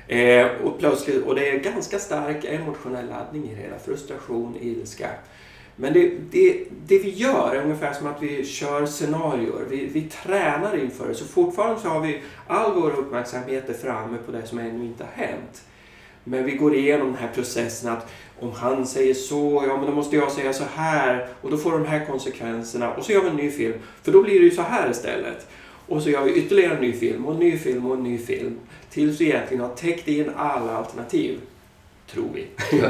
Eh, 0.07 0.47
och, 0.63 0.79
plötsligt, 0.79 1.23
och 1.23 1.35
det 1.35 1.49
är 1.49 1.59
ganska 1.59 1.99
stark 1.99 2.45
emotionell 2.45 3.07
laddning 3.09 3.49
i 3.49 3.55
det 3.55 3.61
hela. 3.61 3.79
Frustration, 3.79 4.57
ilska. 4.61 5.09
Men 5.75 5.93
det, 5.93 6.11
det, 6.31 6.65
det 6.87 6.99
vi 6.99 7.09
gör 7.09 7.55
är 7.55 7.63
ungefär 7.63 7.93
som 7.93 8.07
att 8.07 8.21
vi 8.21 8.45
kör 8.45 8.85
scenarier. 8.85 9.65
Vi, 9.69 9.85
vi 9.85 10.01
tränar 10.01 10.77
inför 10.77 11.07
det. 11.07 11.15
Så 11.15 11.25
fortfarande 11.25 11.81
så 11.81 11.87
har 11.87 12.01
vi 12.01 12.21
all 12.47 12.73
vår 12.73 12.91
uppmärksamhet 12.91 13.81
framme 13.81 14.17
på 14.25 14.31
det 14.31 14.47
som 14.47 14.59
ännu 14.59 14.85
inte 14.85 15.03
har 15.03 15.25
hänt. 15.25 15.63
Men 16.23 16.45
vi 16.45 16.51
går 16.51 16.75
igenom 16.75 17.07
den 17.07 17.17
här 17.17 17.31
processen 17.35 17.91
att 17.91 18.11
om 18.39 18.51
han 18.51 18.87
säger 18.87 19.13
så, 19.13 19.63
ja 19.67 19.77
men 19.77 19.85
då 19.85 19.91
måste 19.91 20.15
jag 20.15 20.31
säga 20.31 20.53
så 20.53 20.63
här 20.75 21.27
och 21.41 21.51
då 21.51 21.57
får 21.57 21.71
de 21.71 21.85
här 21.85 22.05
konsekvenserna 22.05 22.93
och 22.93 23.05
så 23.05 23.11
gör 23.11 23.21
vi 23.21 23.29
en 23.29 23.35
ny 23.35 23.51
film. 23.51 23.73
För 24.03 24.11
då 24.11 24.23
blir 24.23 24.39
det 24.39 24.45
ju 24.45 24.51
så 24.51 24.61
här 24.61 24.91
istället. 24.91 25.47
Och 25.87 26.01
så 26.01 26.09
gör 26.09 26.23
vi 26.23 26.33
ytterligare 26.33 26.75
en 26.75 26.81
ny 26.81 26.93
film 26.93 27.25
och 27.25 27.33
en 27.33 27.39
ny 27.39 27.57
film 27.57 27.85
och 27.85 27.95
en 27.95 28.03
ny 28.03 28.17
film. 28.17 28.59
Tills 28.89 29.21
vi 29.21 29.25
egentligen 29.25 29.63
har 29.63 29.75
täckt 29.75 30.07
in 30.07 30.31
alla 30.35 30.77
alternativ. 30.77 31.39
Tror 32.11 32.29
vi. 32.33 32.47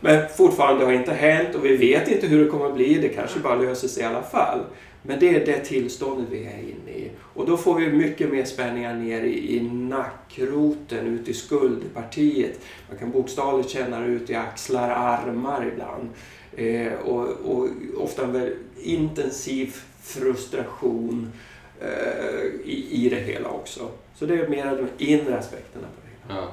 Men 0.00 0.28
fortfarande 0.36 0.84
har 0.84 0.92
inte 0.92 1.12
hänt 1.12 1.54
och 1.54 1.64
vi 1.64 1.76
vet 1.76 2.08
inte 2.08 2.26
hur 2.26 2.44
det 2.44 2.50
kommer 2.50 2.66
att 2.66 2.74
bli. 2.74 2.94
Det 2.94 3.08
kanske 3.08 3.38
bara 3.38 3.54
löser 3.54 3.88
sig 3.88 4.02
i 4.02 4.06
alla 4.06 4.22
fall. 4.22 4.60
Men 5.02 5.20
det 5.20 5.28
är 5.28 5.46
det 5.46 5.64
tillståndet 5.64 6.26
vi 6.30 6.44
är 6.44 6.58
inne 6.58 6.90
i. 6.90 7.10
Och 7.34 7.46
då 7.46 7.56
får 7.56 7.74
vi 7.74 7.92
mycket 7.92 8.30
mer 8.30 8.44
spänningar 8.44 8.94
ner 8.94 9.22
i, 9.22 9.56
i 9.56 9.60
nackroten, 9.70 11.06
ut 11.06 11.28
i 11.28 11.34
skuldpartiet. 11.34 12.60
Man 12.88 12.98
kan 12.98 13.10
bokstavligt 13.10 13.70
känna 13.70 14.00
det 14.00 14.06
ut 14.06 14.30
i 14.30 14.34
axlar, 14.34 14.90
armar 14.90 15.70
ibland. 15.72 16.08
Eh, 16.56 16.92
och, 16.92 17.28
och, 17.28 17.68
ofta 17.96 18.24
en 18.24 18.32
väldigt 18.32 18.58
intensiv 18.82 19.74
frustration 20.02 21.32
eh, 21.80 22.44
i, 22.64 22.88
i 22.90 23.08
det 23.08 23.20
hela 23.20 23.48
också. 23.48 23.90
Så 24.14 24.26
det 24.26 24.34
är 24.34 24.48
mer 24.48 24.88
de 24.98 25.04
inre 25.04 25.38
aspekterna 25.38 25.86
på 25.86 26.00
det 26.02 26.34
hela. 26.34 26.40
Ja. 26.40 26.52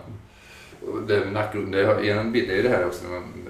Och 0.87 1.01
det 1.07 1.19
med 1.19 1.33
nackroten, 1.33 1.71
det 1.71 1.81
är 1.81 2.17
en 2.17 2.31
bild, 2.31 2.47
det 2.47 2.59
är 2.59 2.63
det 2.63 2.69
här 2.69 2.85
också 2.85 3.03
när 3.03 3.11
man 3.11 3.46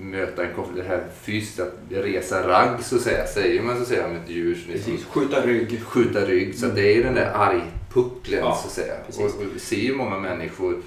möta 0.00 0.44
en 0.44 0.54
konflikt, 0.54 0.78
det 0.82 0.88
här 0.88 1.04
fysiskt 1.22 1.60
att 1.60 1.74
resa 1.90 2.48
ragg 2.48 2.82
så 2.82 2.96
att 2.96 3.02
säga, 3.02 3.26
säger 3.26 3.62
man 3.62 3.78
så 3.78 3.84
säga 3.84 4.06
om 4.06 4.16
ett 4.16 4.30
djur. 4.30 4.66
Precis, 4.72 5.04
skjuta 5.04 5.46
rygg. 5.46 5.82
Skjuta 5.82 6.20
rygg, 6.20 6.54
så 6.54 6.66
det 6.66 6.96
är 6.96 7.04
den 7.04 7.14
där 7.14 7.32
argpucklen 7.34 8.40
ja, 8.40 8.58
så 8.62 8.66
att 8.66 8.72
säga. 8.72 8.94
Och, 9.18 9.24
och 9.24 9.46
vi 9.54 9.58
ser 9.58 9.76
ju 9.76 9.94
många 9.94 10.18
människor 10.18 10.82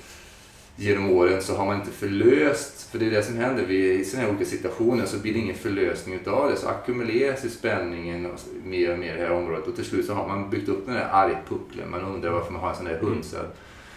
genom 0.76 1.10
åren 1.10 1.42
så 1.42 1.56
har 1.56 1.66
man 1.66 1.76
inte 1.80 1.92
förlöst, 1.92 2.92
för 2.92 3.00
det 3.00 3.06
är 3.06 3.12
det 3.12 3.24
som 3.24 3.38
händer 3.38 3.66
vid, 3.66 4.00
i 4.00 4.06
sådana 4.06 4.28
här 4.28 4.36
olika 4.36 4.50
situationer, 4.50 5.06
så 5.06 5.18
blir 5.18 5.34
det 5.34 5.40
ingen 5.40 5.56
förlösning 5.56 6.16
utav 6.16 6.50
det. 6.50 6.56
Så 6.56 6.68
ackumuleras 6.68 7.46
ju 7.46 7.50
spänningen 7.50 8.26
och 8.26 8.40
mer 8.64 8.92
och 8.94 9.00
mer 9.00 9.14
i 9.14 9.18
det 9.18 9.24
här 9.24 9.32
området 9.32 9.68
och 9.68 9.76
till 9.76 9.86
slut 9.86 10.06
så 10.06 10.14
har 10.14 10.28
man 10.28 10.50
byggt 10.50 10.70
upp 10.70 10.86
den 10.86 10.96
där 10.96 11.10
argpucklen. 11.12 11.92
Man 11.92 12.02
undrar 12.02 12.32
varför 12.32 12.52
man 12.52 12.62
har 12.62 12.70
en 12.70 12.76
sån 12.76 12.86
där 12.86 13.00
hunsad 13.00 13.46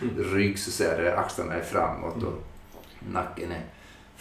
mm. 0.02 0.34
rygg 0.34 0.58
så 0.58 0.70
att 0.70 0.74
säga, 0.74 0.96
där 0.96 1.16
axlarna 1.16 1.54
är 1.54 1.62
framåt 1.62 2.22
och 2.22 2.42
nacken 3.12 3.52
är 3.52 3.62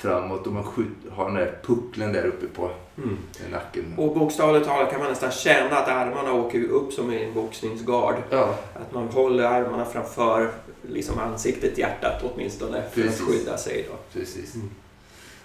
framåt 0.01 0.47
och 0.47 0.53
man 0.53 0.63
har 1.11 1.25
den 1.25 1.33
där 1.35 1.57
pucklen 1.63 2.13
där 2.13 2.25
uppe 2.25 2.47
på 2.47 2.71
Mm. 2.97 3.17
nacken. 3.51 3.83
Och 3.97 4.15
bokstavligt 4.15 4.67
talat 4.67 4.91
kan 4.91 4.99
man 4.99 5.09
nästan 5.09 5.31
känna 5.31 5.77
att 5.77 5.87
armarna 5.87 6.33
åker 6.33 6.63
upp 6.63 6.93
som 6.93 7.13
i 7.13 7.23
en 7.23 7.33
boxningsgard. 7.33 8.15
Ja, 8.29 8.55
Att 8.73 8.93
man 8.93 9.07
håller 9.07 9.43
armarna 9.43 9.85
framför 9.85 10.51
liksom 10.89 11.19
ansiktet, 11.19 11.77
hjärtat 11.77 12.23
åtminstone, 12.23 12.83
för 12.93 13.01
Precis. 13.01 13.21
att 13.21 13.27
skydda 13.27 13.57
sig. 13.57 13.85
Då. 13.89 14.19
precis. 14.19 14.55
Mm. 14.55 14.69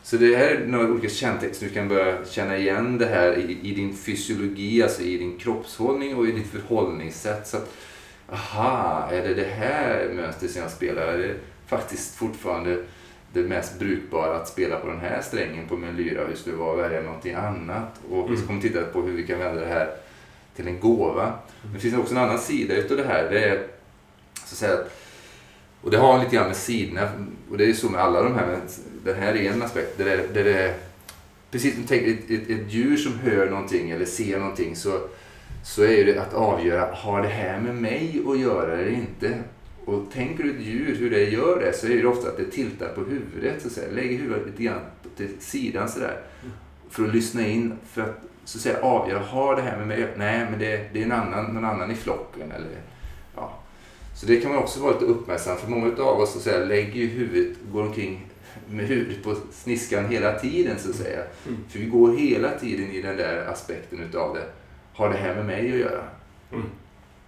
Så 0.03 0.17
det 0.17 0.37
här 0.37 0.47
är 0.49 0.67
några 0.67 0.89
olika 0.89 1.09
kännetecken. 1.09 1.57
Du 1.61 1.69
kan 1.69 1.89
börja 1.89 2.19
känna 2.31 2.57
igen 2.57 2.99
det 2.99 3.07
här 3.07 3.37
i, 3.39 3.59
i 3.63 3.75
din 3.75 3.97
fysiologi, 3.97 4.83
alltså 4.83 5.03
i 5.03 5.17
din 5.19 5.39
kroppshållning 5.39 6.17
och 6.17 6.27
i 6.27 6.33
ditt 6.33 6.47
förhållningssätt. 6.51 7.47
Så 7.47 7.57
att, 7.57 7.73
aha, 8.33 9.09
är 9.13 9.23
det 9.29 9.35
det 9.35 9.49
här 9.49 10.11
mönstret 10.15 10.51
som 10.51 10.63
jag 10.63 10.71
spelar? 10.71 11.03
Är 11.03 11.19
det 11.19 11.35
faktiskt 11.67 12.15
fortfarande 12.15 12.83
det 13.37 13.49
mest 13.49 13.79
brukbara 13.79 14.37
att 14.37 14.49
spela 14.49 14.77
på 14.77 14.87
den 14.87 15.01
här 15.01 15.23
strängen 15.23 15.69
på 15.69 15.77
min 15.77 15.97
lyra? 15.97 16.27
Hur 16.27 16.35
skulle 16.37 16.57
det 16.57 16.61
vara 16.61 16.73
att 16.85 16.91
välja 16.91 17.03
någonting 17.03 17.35
annat? 17.35 18.01
Och 18.11 18.31
vi 18.31 18.35
Mm. 18.35 18.47
kommer 18.47 18.61
titta 18.61 18.83
på 18.85 19.03
hur 19.03 19.13
vi 19.13 19.27
kan 19.27 19.39
vända 19.39 19.61
det 19.61 19.67
här 19.67 19.91
till 20.57 20.69
en 20.69 20.81
gåva. 20.81 21.33
Men 21.63 21.73
det 21.73 21.79
finns 21.79 21.97
också 21.99 22.15
en 22.15 22.21
annan 22.21 22.39
sida 22.39 22.75
utav 22.75 22.97
det 22.97 23.05
här. 23.05 23.29
Det 23.31 23.45
är 23.45 23.59
så 24.35 24.43
att 24.43 24.49
säga, 24.59 24.79
och 25.83 25.91
det 25.91 25.97
har 25.99 26.19
lite 26.19 26.37
grann 26.37 26.47
med 26.47 26.57
sidorna, 26.57 27.09
och 27.51 27.59
det 27.59 27.65
är 27.65 27.69
ju 27.69 27.75
så 27.75 27.89
med 27.89 28.01
alla 28.01 28.23
de 28.23 28.35
här, 28.35 28.47
men 28.47 28.61
den 29.05 29.23
här 29.23 29.35
är 29.37 29.53
en 29.53 29.63
aspekt. 29.63 29.99
Där 29.99 30.05
det, 30.05 30.35
där 30.35 30.45
det, 30.45 30.75
precis 31.51 31.75
som 31.75 31.85
tänker 31.85 32.11
ett, 32.11 32.31
ett, 32.31 32.51
ett 32.51 32.73
djur 32.73 32.97
som 32.97 33.13
hör 33.19 33.51
någonting 33.51 33.91
eller 33.91 34.05
ser 34.05 34.39
någonting 34.39 34.77
så, 34.77 35.01
så 35.65 35.83
är 35.85 36.05
det 36.05 36.19
att 36.19 36.35
avgöra, 36.35 36.95
har 36.95 37.23
det 37.23 37.29
här 37.29 37.61
med 37.61 37.75
mig 37.75 38.23
att 38.29 38.39
göra 38.39 38.73
eller 38.73 38.91
inte? 38.91 39.35
Och 39.87 40.13
tänker 40.13 40.45
du 40.45 40.51
ett 40.51 40.61
djur 40.61 40.97
hur 40.97 41.11
det 41.11 41.25
gör 41.25 41.61
det 41.61 41.73
så 41.73 41.87
är 41.87 41.97
det 41.97 42.07
ofta 42.07 42.29
att 42.29 42.37
det 42.37 42.51
tiltar 42.51 42.89
på 42.89 43.01
huvudet, 43.01 43.63
så 43.63 43.69
att 43.69 43.75
säga. 43.75 43.93
lägger 43.93 44.19
huvudet 44.19 44.47
lite 44.47 44.63
grann 44.63 44.81
till 45.17 45.29
sidan 45.39 45.89
sådär. 45.89 46.21
För 46.91 47.05
att 47.05 47.15
lyssna 47.15 47.47
in, 47.47 47.79
för 47.87 48.03
att 48.03 48.21
så 48.45 48.59
att 48.59 48.63
säga 48.63 48.81
avgöra, 48.83 49.19
har 49.19 49.57
det 49.57 49.63
här 49.63 49.79
med 49.79 49.87
mig? 49.87 50.09
Nej, 50.17 50.47
men 50.51 50.59
det, 50.59 50.89
det 50.93 51.01
är 51.01 51.05
en 51.05 51.13
annan, 51.13 51.55
någon 51.55 51.65
annan 51.65 51.91
i 51.91 51.95
flocken. 51.95 52.53
Eller, 52.53 52.69
ja. 53.37 53.59
Så 54.15 54.27
det 54.27 54.41
kan 54.41 54.51
man 54.51 54.63
också 54.63 54.81
vara 54.81 54.93
lite 54.93 55.05
uppmärksam 55.05 55.57
för 55.57 55.71
många 55.71 56.03
av 56.03 56.21
oss 56.21 56.33
så 56.33 56.39
att 56.39 56.45
säga, 56.45 56.65
lägger 56.65 56.93
ju 56.93 57.07
huvudet, 57.07 57.57
går 57.73 57.83
omkring 57.83 58.27
med 58.71 58.87
huvudet 58.87 59.25
på 59.25 59.37
sniskan 59.53 60.05
hela 60.09 60.39
tiden 60.39 60.79
så 60.79 60.91
att 60.91 60.97
säga. 60.97 61.23
Mm. 61.49 61.59
För 61.69 61.79
vi 61.79 61.87
går 61.87 62.17
hela 62.17 62.51
tiden 62.59 62.91
i 62.91 63.03
den 63.03 63.17
där 63.17 63.47
aspekten 63.47 64.01
utav 64.01 64.35
det. 64.35 64.47
Har 64.93 65.09
det 65.09 65.17
här 65.17 65.35
med 65.35 65.47
mig 65.47 65.73
att 65.73 65.79
göra? 65.79 66.05
Mm. 66.53 66.67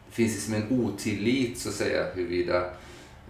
Det 0.09 0.15
finns 0.15 0.35
liksom 0.35 0.55
en 0.55 0.81
otillit 0.81 1.59
så 1.59 1.69
att 1.69 1.75
säga 1.75 2.07
huruvida 2.15 2.65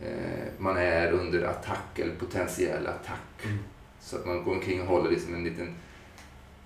eh, 0.03 0.47
man 0.59 0.77
är 0.77 1.13
under 1.13 1.43
attack 1.43 1.99
eller 1.99 2.15
potentiell 2.15 2.87
attack. 2.87 3.45
Mm. 3.45 3.59
Så 4.01 4.17
att 4.17 4.27
man 4.27 4.45
går 4.45 4.55
omkring 4.55 4.81
och 4.81 4.87
håller 4.87 5.11
liksom 5.11 5.35
en 5.35 5.45
liten 5.45 5.75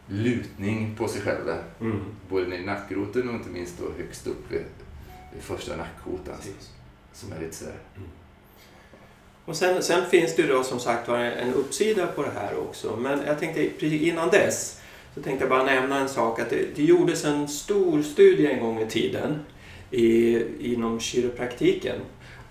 lutning 0.06 0.96
på 0.98 1.08
sig 1.08 1.20
själv 1.20 1.46
där. 1.46 1.62
Mm. 1.80 2.00
Både 2.28 2.56
i 2.56 2.64
nackroten 2.64 3.28
och 3.28 3.34
inte 3.34 3.48
minst 3.48 3.78
då 3.78 3.84
högst 4.02 4.26
upp 4.26 4.52
vid, 4.52 4.64
vid 5.32 5.42
första 5.42 5.76
nackkotan. 5.76 6.34
Som 7.12 7.32
är 7.32 7.40
lite 7.40 7.54
sådär. 7.54 7.78
Och 9.44 9.56
sen, 9.56 9.82
sen 9.82 10.10
finns 10.10 10.36
det 10.36 10.42
ju 10.42 10.48
då 10.48 10.62
som 10.62 10.80
sagt 10.80 11.08
var 11.08 11.18
en 11.18 11.54
uppsida 11.54 12.06
på 12.06 12.22
det 12.22 12.30
här 12.30 12.58
också. 12.58 12.96
Men 12.96 13.20
jag 13.26 13.38
tänkte 13.38 13.70
precis 13.78 14.02
innan 14.02 14.30
dess 14.30 14.80
så 15.14 15.22
tänkte 15.22 15.44
jag 15.44 15.50
bara 15.50 15.64
nämna 15.64 16.00
en 16.00 16.08
sak. 16.08 16.40
Att 16.40 16.50
det, 16.50 16.76
det 16.76 16.84
gjordes 16.84 17.24
en 17.24 17.48
stor 17.48 18.02
studie 18.02 18.46
en 18.46 18.60
gång 18.60 18.80
i 18.80 18.86
tiden 18.86 19.38
i, 19.92 20.42
inom 20.60 21.00
kiropraktiken. 21.00 21.96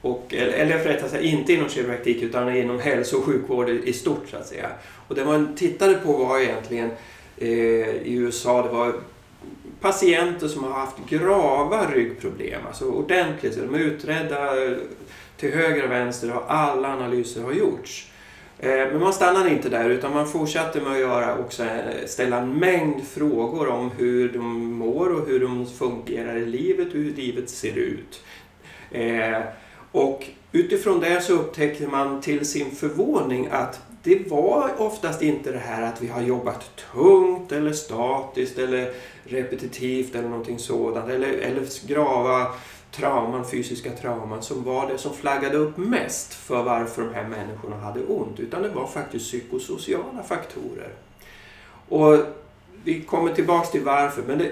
Och, 0.01 0.33
eller, 0.33 0.53
eller 0.53 0.77
rättare 0.77 1.09
sagt 1.09 1.23
inte 1.23 1.53
inom 1.53 1.69
kiropraktik 1.69 2.21
utan 2.21 2.55
inom 2.55 2.79
hälso 2.79 3.17
och 3.17 3.23
sjukvård 3.23 3.69
i, 3.69 3.81
i 3.85 3.93
stort 3.93 4.29
så 4.31 4.37
att 4.37 4.47
säga. 4.47 4.69
Och 5.07 5.15
det 5.15 5.25
man 5.25 5.55
tittade 5.55 5.93
på 5.93 6.13
var 6.13 6.39
egentligen 6.39 6.91
eh, 7.37 7.49
i 7.49 8.13
USA, 8.13 8.63
det 8.63 8.69
var 8.69 8.93
patienter 9.81 10.47
som 10.47 10.63
har 10.63 10.71
haft 10.71 10.97
grava 11.09 11.91
ryggproblem, 11.91 12.61
alltså 12.67 12.85
ordentligt, 12.85 13.53
så 13.53 13.59
de 13.59 13.75
är 13.75 13.79
utredda 13.79 14.49
till 15.37 15.53
höger 15.53 15.83
och 15.83 15.91
vänster 15.91 16.35
och 16.35 16.53
alla 16.53 16.93
analyser 16.93 17.43
har 17.43 17.53
gjorts. 17.53 18.10
Eh, 18.63 18.91
men 18.91 18.99
man 18.99 19.13
stannade 19.13 19.49
inte 19.49 19.69
där 19.69 19.89
utan 19.89 20.13
man 20.13 20.27
fortsatte 20.27 20.81
med 20.81 20.91
att 20.91 20.99
göra 20.99 21.37
också, 21.37 21.63
eh, 21.63 22.05
ställa 22.05 22.37
en 22.37 22.53
mängd 22.53 23.07
frågor 23.07 23.67
om 23.67 23.91
hur 23.97 24.29
de 24.33 24.73
mår 24.73 25.09
och 25.09 25.27
hur 25.27 25.39
de 25.39 25.65
fungerar 25.65 26.37
i 26.37 26.45
livet 26.45 26.87
och 26.87 26.93
hur 26.93 27.13
livet 27.13 27.49
ser 27.49 27.77
ut. 27.77 28.23
Eh, 28.91 29.41
och 29.91 30.25
utifrån 30.51 30.99
det 30.99 31.21
så 31.21 31.33
upptäckte 31.33 31.87
man 31.87 32.21
till 32.21 32.45
sin 32.45 32.71
förvåning 32.71 33.47
att 33.51 33.81
det 34.03 34.29
var 34.29 34.81
oftast 34.81 35.21
inte 35.21 35.51
det 35.51 35.59
här 35.59 35.81
att 35.81 36.01
vi 36.01 36.07
har 36.07 36.21
jobbat 36.21 36.69
tungt 36.93 37.51
eller 37.51 37.73
statiskt 37.73 38.57
eller 38.57 38.93
repetitivt 39.23 40.15
eller 40.15 40.29
någonting 40.29 40.59
sådant 40.59 41.09
eller, 41.09 41.27
eller 41.27 41.87
grava 41.87 42.47
trauman, 42.91 43.45
fysiska 43.45 43.91
trauman 43.91 44.43
som 44.43 44.63
var 44.63 44.87
det 44.87 44.97
som 44.97 45.13
flaggade 45.13 45.57
upp 45.57 45.77
mest 45.77 46.33
för 46.33 46.63
varför 46.63 47.01
de 47.01 47.13
här 47.13 47.27
människorna 47.27 47.75
hade 47.75 48.05
ont. 48.05 48.39
Utan 48.39 48.61
det 48.61 48.69
var 48.69 48.87
faktiskt 48.87 49.25
psykosociala 49.25 50.23
faktorer. 50.27 50.93
Och 51.89 52.17
vi 52.83 53.01
kommer 53.01 53.33
tillbaks 53.33 53.71
till 53.71 53.83
varför, 53.83 54.21
men 54.21 54.37
det, 54.37 54.51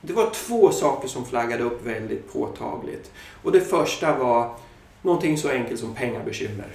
det 0.00 0.12
var 0.12 0.30
två 0.30 0.70
saker 0.70 1.08
som 1.08 1.26
flaggade 1.26 1.62
upp 1.62 1.86
väldigt 1.86 2.32
påtagligt. 2.32 3.12
Och 3.42 3.52
det 3.52 3.60
första 3.60 4.18
var 4.18 4.54
någonting 5.02 5.38
så 5.38 5.48
enkelt 5.48 5.80
som 5.80 5.94
pengabekymmer. 5.94 6.68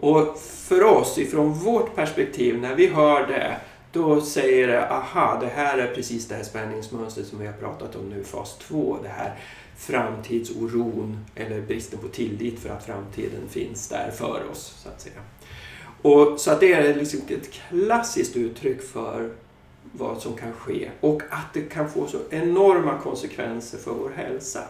Och 0.00 0.38
för 0.38 0.82
oss, 0.82 1.18
ifrån 1.18 1.52
vårt 1.52 1.94
perspektiv, 1.94 2.60
när 2.60 2.74
vi 2.74 2.86
hör 2.86 3.26
det, 3.26 3.56
då 3.92 4.20
säger 4.20 4.68
det 4.68 4.90
aha, 4.90 5.38
det 5.40 5.46
här 5.46 5.78
är 5.78 5.94
precis 5.94 6.28
det 6.28 6.34
här 6.34 6.42
spänningsmönstret 6.42 7.26
som 7.26 7.38
vi 7.38 7.46
har 7.46 7.52
pratat 7.52 7.96
om 7.96 8.08
nu, 8.08 8.24
fas 8.24 8.58
2. 8.58 8.98
Det 9.02 9.08
här 9.08 9.34
framtidsoron 9.76 11.24
eller 11.34 11.60
bristen 11.60 11.98
på 11.98 12.08
tillit 12.08 12.58
för 12.60 12.68
att 12.68 12.84
framtiden 12.84 13.48
finns 13.48 13.88
där 13.88 14.10
för 14.10 14.50
oss, 14.50 14.74
så 14.82 14.88
att 14.88 15.00
säga. 15.00 15.20
Och, 16.02 16.40
så 16.40 16.50
att 16.50 16.60
det 16.60 16.72
är 16.72 16.94
liksom 16.94 17.20
ett 17.28 17.52
klassiskt 17.52 18.36
uttryck 18.36 18.82
för 18.82 19.30
vad 19.92 20.22
som 20.22 20.36
kan 20.36 20.52
ske 20.52 20.90
och 21.00 21.22
att 21.30 21.54
det 21.54 21.62
kan 21.62 21.90
få 21.90 22.06
så 22.06 22.18
enorma 22.30 22.98
konsekvenser 22.98 23.78
för 23.78 23.90
vår 23.90 24.10
hälsa. 24.16 24.62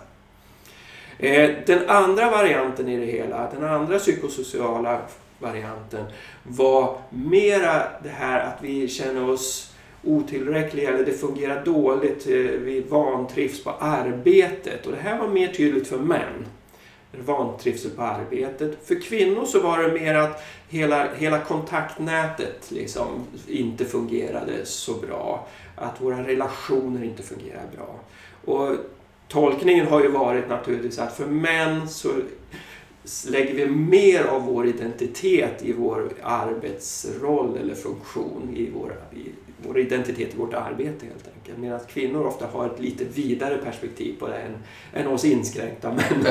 Eh, 1.19 1.51
den 1.67 1.89
andra 1.89 2.31
varianten 2.31 2.89
i 2.89 2.97
det 2.97 3.13
hela, 3.13 3.51
den 3.51 3.65
andra 3.65 3.99
psykosociala 3.99 5.01
varianten 5.39 6.05
var 6.43 6.99
mera 7.11 7.83
det 8.03 8.09
här 8.09 8.41
att 8.41 8.63
vi 8.63 8.89
känner 8.89 9.31
oss 9.31 9.76
otillräckliga 10.05 10.89
eller 10.89 11.05
det 11.05 11.13
fungerar 11.13 11.65
dåligt, 11.65 12.27
eh, 12.27 12.35
vi 12.37 12.85
vantrivs 12.89 13.65
på 13.65 13.71
arbetet. 13.71 14.87
Och 14.87 14.93
det 14.93 14.99
här 14.99 15.19
var 15.19 15.29
mer 15.29 15.49
tydligt 15.49 15.87
för 15.87 15.99
män. 15.99 16.47
Vantrivsel 17.25 17.91
på 17.91 18.03
arbetet. 18.03 18.79
För 18.85 19.03
kvinnor 19.03 19.45
så 19.45 19.61
var 19.61 19.83
det 19.83 19.93
mer 19.93 20.15
att 20.15 20.43
hela, 20.69 21.15
hela 21.15 21.39
kontaktnätet 21.39 22.71
liksom 22.71 23.07
inte 23.49 23.85
fungerade 23.85 24.67
så 24.67 24.95
bra. 24.95 25.47
Att 25.77 26.01
våra 26.01 26.27
relationer 26.27 27.05
inte 27.05 27.23
fungerar 27.23 27.65
bra. 27.77 28.01
Och 28.45 28.77
tolkningen 29.29 29.87
har 29.87 30.03
ju 30.03 30.09
varit 30.09 30.49
naturligtvis 30.49 30.99
att 30.99 31.17
för 31.17 31.27
män 31.27 31.89
så 31.89 32.09
lägger 33.29 33.55
vi 33.55 33.67
mer 33.67 34.25
av 34.25 34.43
vår 34.43 34.67
identitet 34.67 35.63
i 35.63 35.73
vår 35.73 36.13
arbetsroll 36.23 37.57
eller 37.57 37.75
funktion, 37.75 38.55
i 38.57 38.71
vår, 38.75 38.97
i 39.15 39.46
vår 39.67 39.79
identitet 39.79 40.35
i 40.35 40.37
vårt 40.37 40.55
arbete 40.55 41.07
helt 41.07 41.29
enkelt. 41.35 41.59
Medan 41.59 41.81
kvinnor 41.89 42.27
ofta 42.27 42.47
har 42.47 42.67
ett 42.67 42.81
lite 42.81 43.05
vidare 43.05 43.59
perspektiv 43.59 44.15
på 44.19 44.27
det 44.27 44.37
än, 44.37 44.57
än 44.93 45.07
oss 45.07 45.25
inskränkta 45.25 45.93
män. 45.93 46.27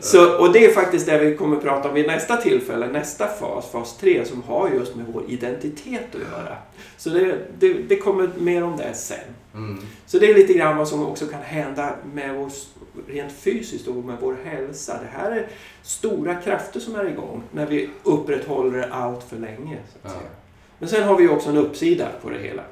Så, 0.00 0.40
och 0.40 0.52
det 0.52 0.64
är 0.64 0.72
faktiskt 0.72 1.06
det 1.06 1.18
vi 1.18 1.36
kommer 1.36 1.56
att 1.56 1.62
prata 1.62 1.88
om 1.88 1.94
vid 1.94 2.06
nästa 2.06 2.36
tillfälle, 2.36 2.86
nästa 2.86 3.26
fas, 3.26 3.70
fas 3.70 3.96
3, 3.96 4.24
som 4.24 4.42
har 4.42 4.70
just 4.70 4.96
med 4.96 5.06
vår 5.12 5.22
identitet 5.28 6.14
att 6.14 6.20
göra. 6.20 6.56
Så 6.96 7.10
det, 7.10 7.38
det, 7.58 7.72
det 7.72 7.96
kommer 7.96 8.30
mer 8.38 8.64
om 8.64 8.76
det 8.76 8.94
sen. 8.94 9.18
Mm. 9.54 9.78
Så 10.06 10.18
det 10.18 10.30
är 10.30 10.34
lite 10.34 10.52
grann 10.52 10.76
vad 10.76 10.88
som 10.88 11.06
också 11.06 11.26
kan 11.26 11.42
hända 11.42 11.94
med 12.12 12.38
oss 12.38 12.74
rent 13.08 13.32
fysiskt 13.32 13.88
och 13.88 13.94
med 13.94 14.16
vår 14.20 14.36
hälsa. 14.44 14.92
Det 14.92 15.18
här 15.18 15.30
är 15.30 15.48
stora 15.82 16.34
krafter 16.34 16.80
som 16.80 16.94
är 16.94 17.04
igång 17.04 17.42
när 17.52 17.66
vi 17.66 17.90
upprätthåller 18.02 18.78
det 18.78 18.92
allt 18.92 19.24
för 19.24 19.36
länge. 19.36 19.78
Så 19.92 20.08
att 20.08 20.14
Ja. 20.14 20.30
Men 20.78 20.88
sen 20.88 21.08
har 21.08 21.16
vi 21.16 21.22
ju 21.22 21.30
också 21.30 21.50
en 21.50 21.56
uppsida 21.56 22.08
på 22.22 22.30
det 22.30 22.38
hela. 22.38 22.62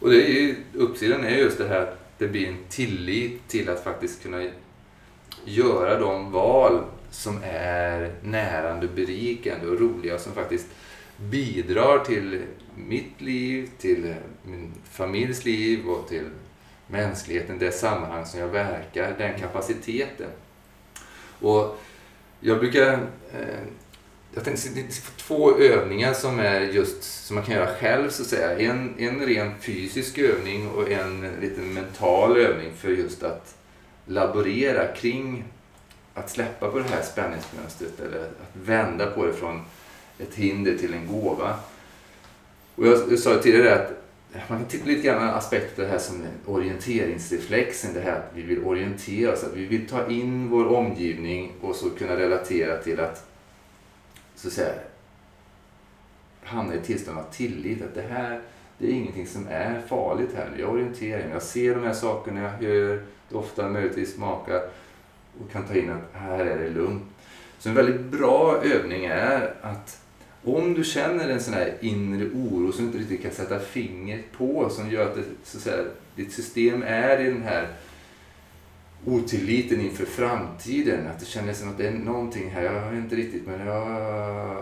Och 0.00 0.10
det 0.10 0.22
är 0.30 0.32
ju, 0.32 0.56
uppsidan 0.72 1.24
är 1.24 1.36
just 1.36 1.58
det 1.58 1.68
här 1.68 1.80
att 1.80 1.98
det 2.18 2.28
blir 2.28 2.48
en 2.48 2.58
tillit 2.68 3.48
till 3.48 3.68
att 3.70 3.84
faktiskt 3.84 4.22
kunna 4.22 4.44
göra 5.44 5.98
de 5.98 6.32
val 6.32 6.84
som 7.10 7.40
är 7.44 8.14
närande, 8.22 8.88
berikande 8.88 9.66
och 9.66 9.80
roliga 9.80 10.18
som 10.18 10.32
faktiskt 10.32 10.66
bidrar 11.16 11.98
till 11.98 12.42
mitt 12.76 13.20
liv, 13.20 13.70
till 13.78 14.14
min 14.42 14.72
familjs 14.90 15.44
liv 15.44 15.88
och 15.88 16.08
till 16.08 16.30
mänskligheten, 16.86 17.58
det 17.58 17.72
sammanhang 17.72 18.26
som 18.26 18.40
jag 18.40 18.48
verkar, 18.48 19.14
den 19.18 19.40
kapaciteten. 19.40 20.30
Och 21.40 21.78
jag 22.40 22.58
brukar 22.58 22.92
eh, 23.32 23.60
jag 24.34 24.44
tänkte 24.44 24.68
det 24.74 24.80
är 24.80 25.16
två 25.16 25.58
övningar 25.58 26.12
som 26.12 26.40
är 26.40 26.60
just 26.60 27.02
som 27.02 27.34
man 27.34 27.44
kan 27.44 27.54
göra 27.54 27.74
själv 27.74 28.10
så 28.10 28.22
att 28.22 28.28
säga. 28.28 28.58
En, 28.58 28.94
en 28.98 29.26
ren 29.26 29.52
fysisk 29.60 30.18
övning 30.18 30.68
och 30.68 30.90
en 30.90 31.40
liten 31.40 31.74
mental 31.74 32.36
övning 32.36 32.72
för 32.76 32.88
just 32.88 33.22
att 33.22 33.54
laborera 34.06 34.86
kring 34.86 35.44
att 36.14 36.30
släppa 36.30 36.70
på 36.70 36.78
det 36.78 36.88
här 36.88 37.02
spänningsmönstret 37.02 38.00
eller 38.00 38.20
att 38.20 38.56
vända 38.64 39.06
på 39.06 39.26
det 39.26 39.32
från 39.32 39.62
ett 40.18 40.34
hinder 40.34 40.78
till 40.78 40.94
en 40.94 41.06
gåva. 41.06 41.58
Och 42.74 42.86
jag, 42.86 43.00
jag 43.10 43.18
sa 43.18 43.38
tidigare 43.38 43.74
att 43.74 43.90
man 44.48 44.58
kan 44.58 44.68
titta 44.68 44.86
lite 44.86 45.02
grann 45.02 45.30
på 45.30 45.36
aspekter 45.36 45.82
det 45.82 45.88
här 45.88 45.98
som 45.98 46.22
orienteringsreflexen, 46.46 47.94
det 47.94 48.00
här 48.00 48.12
att 48.12 48.30
vi 48.34 48.42
vill 48.42 48.64
orientera 48.64 49.32
oss, 49.32 49.44
att 49.44 49.56
vi 49.56 49.64
vill 49.64 49.88
ta 49.88 50.06
in 50.10 50.50
vår 50.50 50.66
omgivning 50.66 51.52
och 51.60 51.76
så 51.76 51.90
kunna 51.90 52.16
relatera 52.16 52.82
till 52.82 53.00
att 53.00 53.33
så 54.34 54.48
att 54.48 54.54
säga 54.54 54.74
i 56.72 56.76
ett 56.76 56.84
tillstånd 56.84 57.18
av 57.18 57.24
tillit, 57.32 57.82
att 57.82 57.94
det 57.94 58.02
här 58.02 58.40
det 58.78 58.86
är 58.86 58.90
ingenting 58.90 59.26
som 59.26 59.46
är 59.50 59.80
farligt 59.88 60.30
här. 60.36 60.50
Jag 60.58 60.70
orienterar 60.70 61.18
mig, 61.18 61.32
jag 61.32 61.42
ser 61.42 61.74
de 61.74 61.84
här 61.84 61.92
sakerna, 61.92 62.40
jag 62.60 62.70
hör, 62.70 63.02
doftar, 63.28 63.68
möjligtvis 63.68 64.14
smakar 64.14 64.62
och 65.40 65.52
kan 65.52 65.66
ta 65.66 65.74
in 65.74 65.90
att 65.90 66.20
här 66.20 66.46
är 66.46 66.58
det 66.58 66.70
lugnt. 66.70 67.02
Så 67.58 67.68
en 67.68 67.74
väldigt 67.74 68.00
bra 68.00 68.62
övning 68.64 69.04
är 69.04 69.54
att 69.62 70.00
om 70.44 70.74
du 70.74 70.84
känner 70.84 71.28
en 71.28 71.40
sån 71.40 71.54
här 71.54 71.74
inre 71.80 72.24
oro 72.24 72.72
som 72.72 72.84
du 72.84 72.86
inte 72.86 72.98
riktigt 72.98 73.22
kan 73.22 73.30
sätta 73.30 73.58
fingret 73.58 74.32
på, 74.32 74.68
som 74.70 74.90
gör 74.90 75.06
att, 75.06 75.14
det, 75.14 75.22
så 75.44 75.56
att 75.56 75.62
säga, 75.62 75.84
ditt 76.16 76.32
system 76.32 76.82
är 76.82 77.20
i 77.20 77.30
den 77.30 77.42
här 77.42 77.68
otilliten 79.06 79.80
inför 79.80 80.04
framtiden. 80.04 81.06
Att 81.06 81.18
det 81.20 81.26
känns 81.26 81.58
som 81.58 81.68
att 81.68 81.78
det 81.78 81.88
är 81.88 81.92
någonting 81.92 82.50
här, 82.50 82.62
jag 82.62 82.90
vet 82.90 82.98
inte 82.98 83.16
riktigt 83.16 83.46
men 83.46 83.66
jag... 83.66 84.56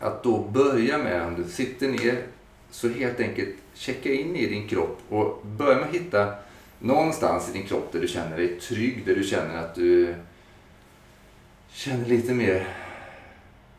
Att 0.00 0.22
då 0.22 0.38
börja 0.38 0.98
med, 0.98 1.26
om 1.26 1.34
du 1.34 1.44
sitter 1.44 1.88
ner, 1.88 2.22
så 2.70 2.88
helt 2.88 3.20
enkelt 3.20 3.54
checka 3.74 4.12
in 4.12 4.36
i 4.36 4.46
din 4.46 4.68
kropp 4.68 4.98
och 5.08 5.46
börja 5.46 5.78
med 5.78 5.88
att 5.88 5.94
hitta 5.94 6.34
någonstans 6.78 7.48
i 7.48 7.52
din 7.52 7.66
kropp 7.66 7.92
där 7.92 8.00
du 8.00 8.08
känner 8.08 8.36
dig 8.36 8.60
trygg, 8.60 9.06
där 9.06 9.14
du 9.14 9.24
känner 9.24 9.56
att 9.56 9.74
du 9.74 10.14
känner 11.68 12.06
lite 12.06 12.34
mer 12.34 12.68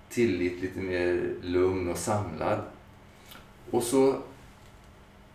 tillit, 0.10 0.62
lite 0.62 0.80
mer 0.80 1.34
lugn 1.42 1.90
och 1.90 1.98
samlad. 1.98 2.60
Och 3.72 3.84
så 3.84 4.16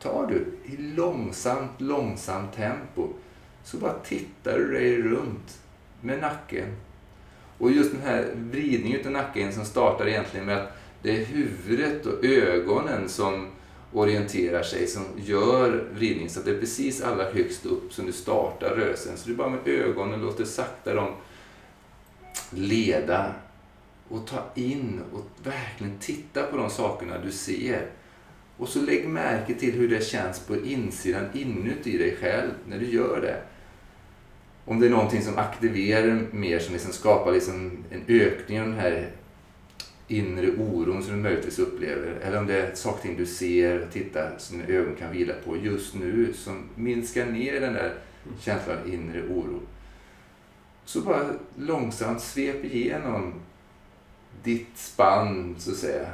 tar 0.02 0.26
du 0.26 0.72
i 0.72 0.76
långsamt, 0.76 1.80
långsamt 1.80 2.56
tempo 2.56 3.08
så 3.64 3.76
bara 3.76 3.92
tittar 3.92 4.58
du 4.58 4.72
dig 4.72 5.02
runt 5.02 5.58
med 6.00 6.20
nacken. 6.20 6.76
Och 7.58 7.70
just 7.70 7.92
den 7.92 8.02
här 8.02 8.30
vridningen 8.36 9.06
av 9.06 9.12
nacken 9.12 9.52
som 9.52 9.64
startar 9.64 10.06
egentligen 10.06 10.46
med 10.46 10.56
att 10.56 10.72
det 11.02 11.20
är 11.20 11.24
huvudet 11.24 12.06
och 12.06 12.24
ögonen 12.24 13.08
som 13.08 13.48
orienterar 13.92 14.62
sig, 14.62 14.86
som 14.86 15.04
gör 15.16 15.84
vridningen. 15.94 16.30
Så 16.30 16.38
att 16.40 16.46
det 16.46 16.52
är 16.52 16.60
precis 16.60 17.02
allra 17.02 17.24
högst 17.24 17.66
upp 17.66 17.92
som 17.92 18.06
du 18.06 18.12
startar 18.12 18.68
rörelsen. 18.68 19.16
Så 19.16 19.28
du 19.28 19.34
bara 19.34 19.50
med 19.50 19.68
ögonen 19.68 20.20
låter 20.20 20.44
sakta 20.44 20.94
dem 20.94 21.14
leda 22.50 23.34
och 24.08 24.26
ta 24.26 24.42
in 24.54 25.00
och 25.12 25.24
verkligen 25.44 25.98
titta 25.98 26.42
på 26.42 26.56
de 26.56 26.70
sakerna 26.70 27.18
du 27.18 27.32
ser. 27.32 27.86
Och 28.56 28.68
så 28.68 28.80
lägg 28.80 29.08
märke 29.08 29.54
till 29.54 29.72
hur 29.72 29.88
det 29.88 30.04
känns 30.04 30.40
på 30.40 30.56
insidan 30.56 31.24
inuti 31.32 31.98
dig 31.98 32.16
själv 32.20 32.50
när 32.66 32.78
du 32.78 32.86
gör 32.86 33.20
det. 33.20 33.42
Om 34.64 34.80
det 34.80 34.86
är 34.86 34.90
någonting 34.90 35.22
som 35.22 35.38
aktiverar 35.38 36.26
mer, 36.30 36.58
som 36.58 36.72
liksom 36.72 36.92
skapar 36.92 37.32
liksom 37.32 37.84
en 37.90 38.02
ökning 38.08 38.60
av 38.60 38.66
den 38.66 38.78
här 38.78 39.10
inre 40.08 40.50
oron 40.50 41.02
som 41.02 41.16
du 41.16 41.22
möjligtvis 41.22 41.58
upplever. 41.58 42.18
Eller 42.22 42.38
om 42.38 42.46
det 42.46 42.62
är 42.62 42.74
saker 42.74 43.14
du 43.18 43.26
ser 43.26 43.82
och 43.82 43.92
tittar 43.92 44.34
som 44.38 44.58
dina 44.58 44.68
ögon 44.68 44.94
kan 44.94 45.12
vila 45.12 45.34
på 45.44 45.56
just 45.56 45.94
nu 45.94 46.32
som 46.32 46.68
minskar 46.74 47.26
ner 47.26 47.60
den 47.60 47.72
där 47.72 47.94
känslan 48.40 48.78
av 48.78 48.94
inre 48.94 49.22
oro. 49.22 49.60
Så 50.84 51.00
bara 51.00 51.26
långsamt 51.58 52.20
svep 52.20 52.64
igenom 52.64 53.34
ditt 54.42 54.78
spann 54.78 55.54
så 55.58 55.70
att 55.70 55.76
säga. 55.76 56.06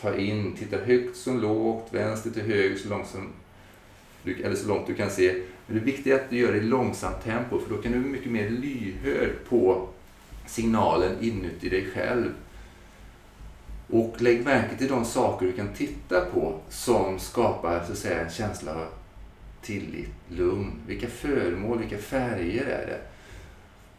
Ta 0.00 0.16
in, 0.16 0.56
titta 0.58 0.76
högt 0.76 1.16
som 1.16 1.40
lågt, 1.40 1.88
vänster 1.90 2.30
till 2.30 2.42
höger 2.42 2.76
så 2.76 2.88
långt, 2.88 3.06
som, 3.06 3.28
eller 4.24 4.56
så 4.56 4.68
långt 4.68 4.86
du 4.86 4.94
kan 4.94 5.10
se. 5.10 5.42
Men 5.66 5.78
det 5.78 5.84
viktiga 5.84 6.14
är 6.14 6.24
att 6.24 6.30
du 6.30 6.38
gör 6.38 6.52
det 6.52 6.58
i 6.58 6.62
långsamt 6.62 7.24
tempo 7.24 7.58
för 7.58 7.74
då 7.74 7.82
kan 7.82 7.92
du 7.92 7.98
bli 7.98 8.10
mycket 8.10 8.32
mer 8.32 8.50
lyhörd 8.50 9.30
på 9.48 9.88
signalen 10.46 11.12
inuti 11.20 11.68
dig 11.68 11.90
själv. 11.94 12.34
Och 13.90 14.16
lägg 14.18 14.44
märke 14.44 14.76
till 14.76 14.88
de 14.88 15.04
saker 15.04 15.46
du 15.46 15.52
kan 15.52 15.68
titta 15.68 16.20
på 16.20 16.60
som 16.68 17.18
skapar 17.18 17.84
så 17.86 17.92
att 17.92 17.98
säga, 17.98 18.20
en 18.20 18.30
känsla 18.30 18.74
av 18.74 18.86
tillit, 19.62 20.10
lugn. 20.28 20.72
Vilka 20.86 21.06
föremål, 21.06 21.78
vilka 21.78 21.98
färger 21.98 22.64
är 22.64 22.86
det? 22.86 23.00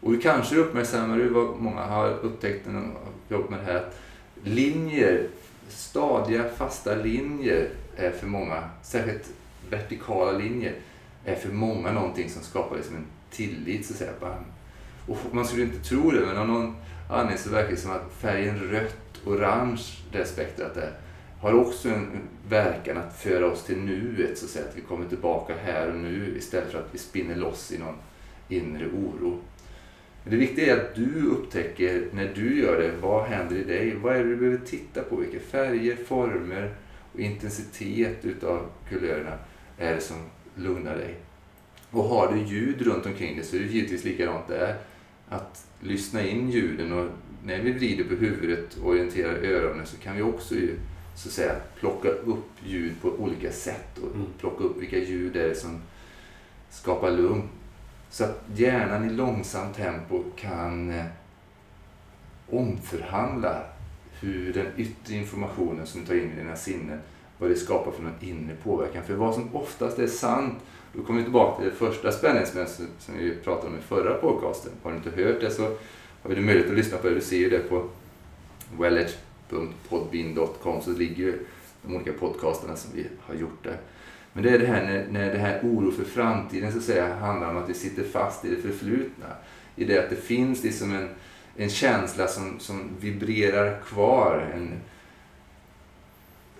Och 0.00 0.12
du 0.12 0.20
kanske 0.20 0.56
uppmärksammar 0.56 1.18
du 1.18 1.28
vad 1.28 1.60
många 1.60 1.82
har 1.82 2.10
upptäckt 2.10 2.66
när 2.66 2.74
de 2.74 2.82
har 2.82 3.36
jobbat 3.36 3.50
med 3.50 3.58
det 3.58 3.64
här. 3.64 3.76
Att 3.76 3.98
linjer, 4.44 5.28
stadiga 5.68 6.44
fasta 6.48 6.94
linjer 6.94 7.68
är 7.96 8.10
för 8.10 8.26
många, 8.26 8.70
särskilt 8.82 9.30
vertikala 9.70 10.38
linjer, 10.38 10.74
är 11.26 11.34
för 11.34 11.52
många 11.52 11.92
någonting 11.92 12.30
som 12.30 12.42
skapar 12.42 12.76
liksom 12.76 12.96
en 12.96 13.06
tillit 13.30 13.86
så 13.86 13.92
att 13.92 13.98
säga. 13.98 14.12
Och 15.06 15.18
man 15.32 15.46
skulle 15.46 15.62
inte 15.62 15.88
tro 15.88 16.10
det 16.10 16.20
men 16.20 16.36
av 16.36 16.48
någon 16.48 16.76
anledning 17.10 17.38
så 17.38 17.50
verkar 17.50 17.70
det 17.70 17.76
som 17.76 17.90
att 17.90 18.12
färgen 18.20 18.58
rött, 18.58 19.20
orange, 19.26 19.82
det 20.12 20.24
spektrat 20.24 20.74
där, 20.74 20.92
har 21.40 21.52
också 21.52 21.88
en 21.88 22.06
verkan 22.48 22.96
att 22.96 23.18
föra 23.18 23.46
oss 23.46 23.64
till 23.64 23.78
nuet 23.78 24.38
så 24.38 24.44
att 24.44 24.50
säga. 24.50 24.64
Att 24.64 24.76
vi 24.76 24.80
kommer 24.80 25.08
tillbaka 25.08 25.54
här 25.64 25.88
och 25.88 25.96
nu 25.96 26.34
istället 26.38 26.72
för 26.72 26.78
att 26.78 26.88
vi 26.92 26.98
spinner 26.98 27.36
loss 27.36 27.72
i 27.72 27.78
någon 27.78 27.96
inre 28.48 28.86
oro. 28.86 29.38
Men 30.22 30.30
det 30.30 30.36
viktiga 30.36 30.76
är 30.76 30.80
att 30.80 30.94
du 30.94 31.26
upptäcker 31.26 32.08
när 32.12 32.32
du 32.34 32.60
gör 32.60 32.80
det, 32.80 32.92
vad 33.00 33.24
händer 33.24 33.56
i 33.56 33.64
dig? 33.64 33.96
Vad 33.96 34.16
är 34.16 34.24
det 34.24 34.30
du 34.30 34.36
behöver 34.36 34.66
titta 34.66 35.02
på? 35.02 35.16
Vilka 35.16 35.40
färger, 35.40 35.96
former 35.96 36.74
och 37.12 37.20
intensitet 37.20 38.24
utav 38.24 38.66
kulörerna 38.88 39.38
är 39.78 39.94
det 39.94 40.00
som 40.00 40.16
lugnar 40.56 40.96
dig? 40.96 41.14
Och 41.90 42.04
har 42.04 42.32
du 42.32 42.38
ljud 42.38 42.82
runt 42.82 43.06
omkring 43.06 43.36
dig 43.36 43.44
så 43.44 43.56
är 43.56 43.60
det 43.60 43.66
givetvis 43.66 44.04
likadant 44.04 44.48
där. 44.48 44.76
Att 45.28 45.66
lyssna 45.80 46.22
in 46.22 46.50
ljuden 46.50 46.92
och 46.92 47.08
när 47.44 47.58
vi 47.58 47.72
vrider 47.72 48.04
på 48.04 48.14
huvudet 48.14 48.76
och 48.76 48.88
orienterar 48.88 49.34
öronen 49.34 49.86
så 49.86 49.96
kan 49.96 50.16
vi 50.16 50.22
också 50.22 50.54
ju, 50.54 50.78
så 51.14 51.28
att 51.28 51.32
säga, 51.32 51.54
plocka 51.80 52.08
upp 52.08 52.50
ljud 52.64 52.92
på 53.02 53.08
olika 53.08 53.52
sätt 53.52 53.98
och 53.98 54.14
mm. 54.14 54.26
plocka 54.38 54.64
upp 54.64 54.82
vilka 54.82 54.98
ljud 54.98 55.32
det 55.32 55.50
är 55.50 55.54
som 55.54 55.80
skapar 56.70 57.10
lugn. 57.10 57.48
Så 58.10 58.24
att 58.24 58.44
hjärnan 58.54 59.10
i 59.10 59.12
långsamt 59.12 59.76
tempo 59.76 60.22
kan 60.36 60.90
eh, 60.90 61.04
omförhandla 62.50 63.62
hur 64.20 64.52
den 64.52 64.66
yttre 64.76 65.14
informationen 65.14 65.86
som 65.86 66.04
tar 66.04 66.14
in 66.14 66.32
i 66.32 66.36
dina 66.36 66.56
sinnen, 66.56 67.00
vad 67.38 67.50
det 67.50 67.56
skapar 67.56 67.92
för 67.92 68.02
någon 68.02 68.14
inre 68.20 68.56
påverkan. 68.64 69.04
För 69.04 69.14
vad 69.14 69.34
som 69.34 69.56
oftast 69.56 69.98
är 69.98 70.06
sant, 70.06 70.54
då 70.92 71.02
kommer 71.02 71.18
vi 71.18 71.24
tillbaka 71.24 71.56
till 71.56 71.64
det 71.70 71.76
första 71.76 72.12
spänningsmönstret 72.12 72.88
som 72.98 73.18
vi 73.18 73.36
pratade 73.36 73.68
om 73.68 73.78
i 73.78 73.82
förra 73.82 74.14
podcasten. 74.14 74.72
Har 74.82 74.90
du 74.90 74.96
inte 74.96 75.10
hört 75.10 75.40
det 75.40 75.50
så 75.50 75.62
har 76.22 76.34
du 76.34 76.40
möjlighet 76.40 76.70
att 76.70 76.76
lyssna 76.76 76.98
på 76.98 77.08
det. 77.08 77.14
Du 77.14 77.20
ser 77.20 77.36
ju 77.36 77.50
det 77.50 77.58
på 77.58 77.88
wellage.podbean.com 78.78 80.82
så 80.82 80.90
ligger 80.90 81.24
ju 81.24 81.38
de 81.82 81.96
olika 81.96 82.12
podcasterna 82.12 82.76
som 82.76 82.90
vi 82.94 83.06
har 83.20 83.34
gjort 83.34 83.64
där. 83.64 83.76
Men 84.32 84.44
det 84.44 84.50
är 84.50 84.58
det 84.58 84.66
här 84.66 84.84
när, 84.84 85.06
när 85.10 85.32
det 85.32 85.38
här 85.38 85.60
oro 85.62 85.90
för 85.90 86.04
framtiden 86.04 86.72
så 86.72 86.78
att 86.78 86.84
säga 86.84 87.14
handlar 87.14 87.50
om 87.50 87.56
att 87.56 87.68
vi 87.68 87.74
sitter 87.74 88.04
fast 88.04 88.44
i 88.44 88.50
det 88.50 88.62
förflutna. 88.62 89.26
I 89.76 89.84
det 89.84 89.98
att 89.98 90.10
det 90.10 90.16
finns 90.16 90.64
liksom 90.64 90.94
en, 90.94 91.08
en 91.56 91.70
känsla 91.70 92.26
som, 92.26 92.60
som 92.60 92.90
vibrerar 93.00 93.80
kvar. 93.80 94.50
En 94.54 94.80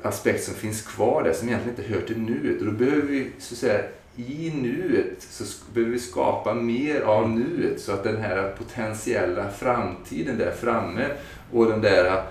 aspekt 0.08 0.44
som 0.44 0.54
finns 0.54 0.82
kvar 0.82 1.22
där 1.22 1.32
som 1.32 1.48
egentligen 1.48 1.78
inte 1.78 1.92
hör 1.92 2.06
till 2.06 2.18
nuet. 2.18 2.60
Och 2.60 2.66
då 2.66 2.72
behöver 2.72 3.02
vi 3.02 3.30
så 3.38 3.54
att 3.54 3.58
säga 3.58 3.82
i 4.16 4.50
nuet 4.50 5.26
så 5.30 5.44
behöver 5.74 5.92
vi 5.92 5.98
skapa 5.98 6.54
mer 6.54 7.00
av 7.00 7.30
nuet 7.30 7.80
så 7.80 7.92
att 7.92 8.04
den 8.04 8.16
här 8.16 8.54
potentiella 8.58 9.50
framtiden 9.50 10.38
där 10.38 10.52
framme 10.52 11.08
och 11.52 11.66
den 11.66 11.80
där 11.80 12.22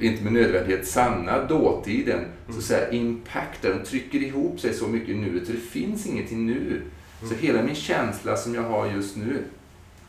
inte 0.00 0.24
med 0.24 0.32
nödvändighet 0.32 0.88
sanna 0.88 1.44
dåtiden, 1.44 2.24
så 2.48 2.58
att 2.58 2.64
säga 2.64 2.90
impactar, 2.90 3.68
den 3.68 3.84
trycker 3.84 4.18
ihop 4.18 4.60
sig 4.60 4.74
så 4.74 4.88
mycket 4.88 5.08
i 5.08 5.14
nuet 5.14 5.46
så 5.46 5.52
det 5.52 5.58
finns 5.58 6.06
ingenting 6.06 6.46
nu. 6.46 6.82
Så 7.22 7.34
hela 7.34 7.62
min 7.62 7.74
känsla 7.74 8.36
som 8.36 8.54
jag 8.54 8.62
har 8.62 8.86
just 8.86 9.16
nu 9.16 9.42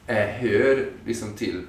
är, 0.08 0.28
hör 0.28 0.86
liksom 1.06 1.34
till, 1.34 1.62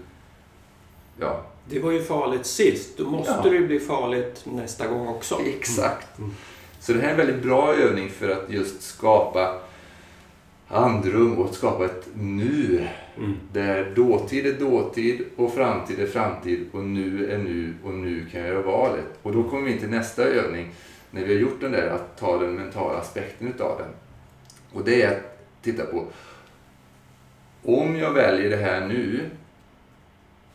ja. 1.20 1.46
Det 1.70 1.78
var 1.78 1.92
ju 1.92 2.02
farligt 2.02 2.46
sist, 2.46 2.98
då 2.98 3.04
måste 3.04 3.40
ja. 3.44 3.50
det 3.50 3.60
bli 3.60 3.80
farligt 3.80 4.44
nästa 4.44 4.86
gång 4.86 5.08
också. 5.08 5.40
Exakt. 5.46 6.18
Mm. 6.18 6.30
Så 6.80 6.92
det 6.92 7.00
här 7.00 7.06
är 7.06 7.10
en 7.10 7.16
väldigt 7.16 7.42
bra 7.42 7.74
övning 7.74 8.10
för 8.10 8.28
att 8.28 8.50
just 8.50 8.82
skapa 8.82 9.60
andrum 10.68 11.38
och 11.38 11.44
att 11.44 11.54
skapa 11.54 11.84
ett 11.84 12.08
nu. 12.14 12.88
Mm. 13.16 13.36
Där 13.52 13.92
dåtid 13.96 14.46
är 14.46 14.52
dåtid 14.52 15.24
och 15.36 15.54
framtid 15.54 16.00
är 16.00 16.06
framtid 16.06 16.66
och 16.72 16.84
nu 16.84 17.32
är 17.32 17.38
nu 17.38 17.74
och 17.84 17.94
nu 17.94 18.26
kan 18.32 18.40
jag 18.40 18.48
göra 18.48 18.62
valet. 18.62 19.18
Och 19.22 19.32
då 19.32 19.42
kommer 19.42 19.62
vi 19.62 19.72
in 19.72 19.78
till 19.78 19.90
nästa 19.90 20.22
övning 20.22 20.70
när 21.10 21.24
vi 21.24 21.34
har 21.34 21.40
gjort 21.40 21.60
den 21.60 21.72
där, 21.72 21.90
att 21.90 22.18
ta 22.18 22.38
den 22.38 22.54
mentala 22.54 22.98
aspekten 22.98 23.48
utav 23.48 23.78
den. 23.78 23.90
Och 24.72 24.84
det 24.84 25.02
är 25.02 25.16
att 25.16 25.38
titta 25.62 25.84
på 25.84 26.04
om 27.62 27.96
jag 27.96 28.12
väljer 28.12 28.50
det 28.50 28.56
här 28.56 28.86
nu, 28.86 29.30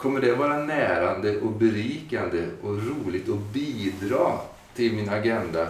kommer 0.04 0.22
det 0.22 0.36
vara 0.36 0.58
närande 0.58 1.40
och 1.40 1.52
berikande 1.52 2.48
och 2.62 2.78
roligt 2.78 3.30
och 3.30 3.38
bidra 3.38 4.40
till 4.76 4.94
min 4.94 5.10
agenda 5.10 5.68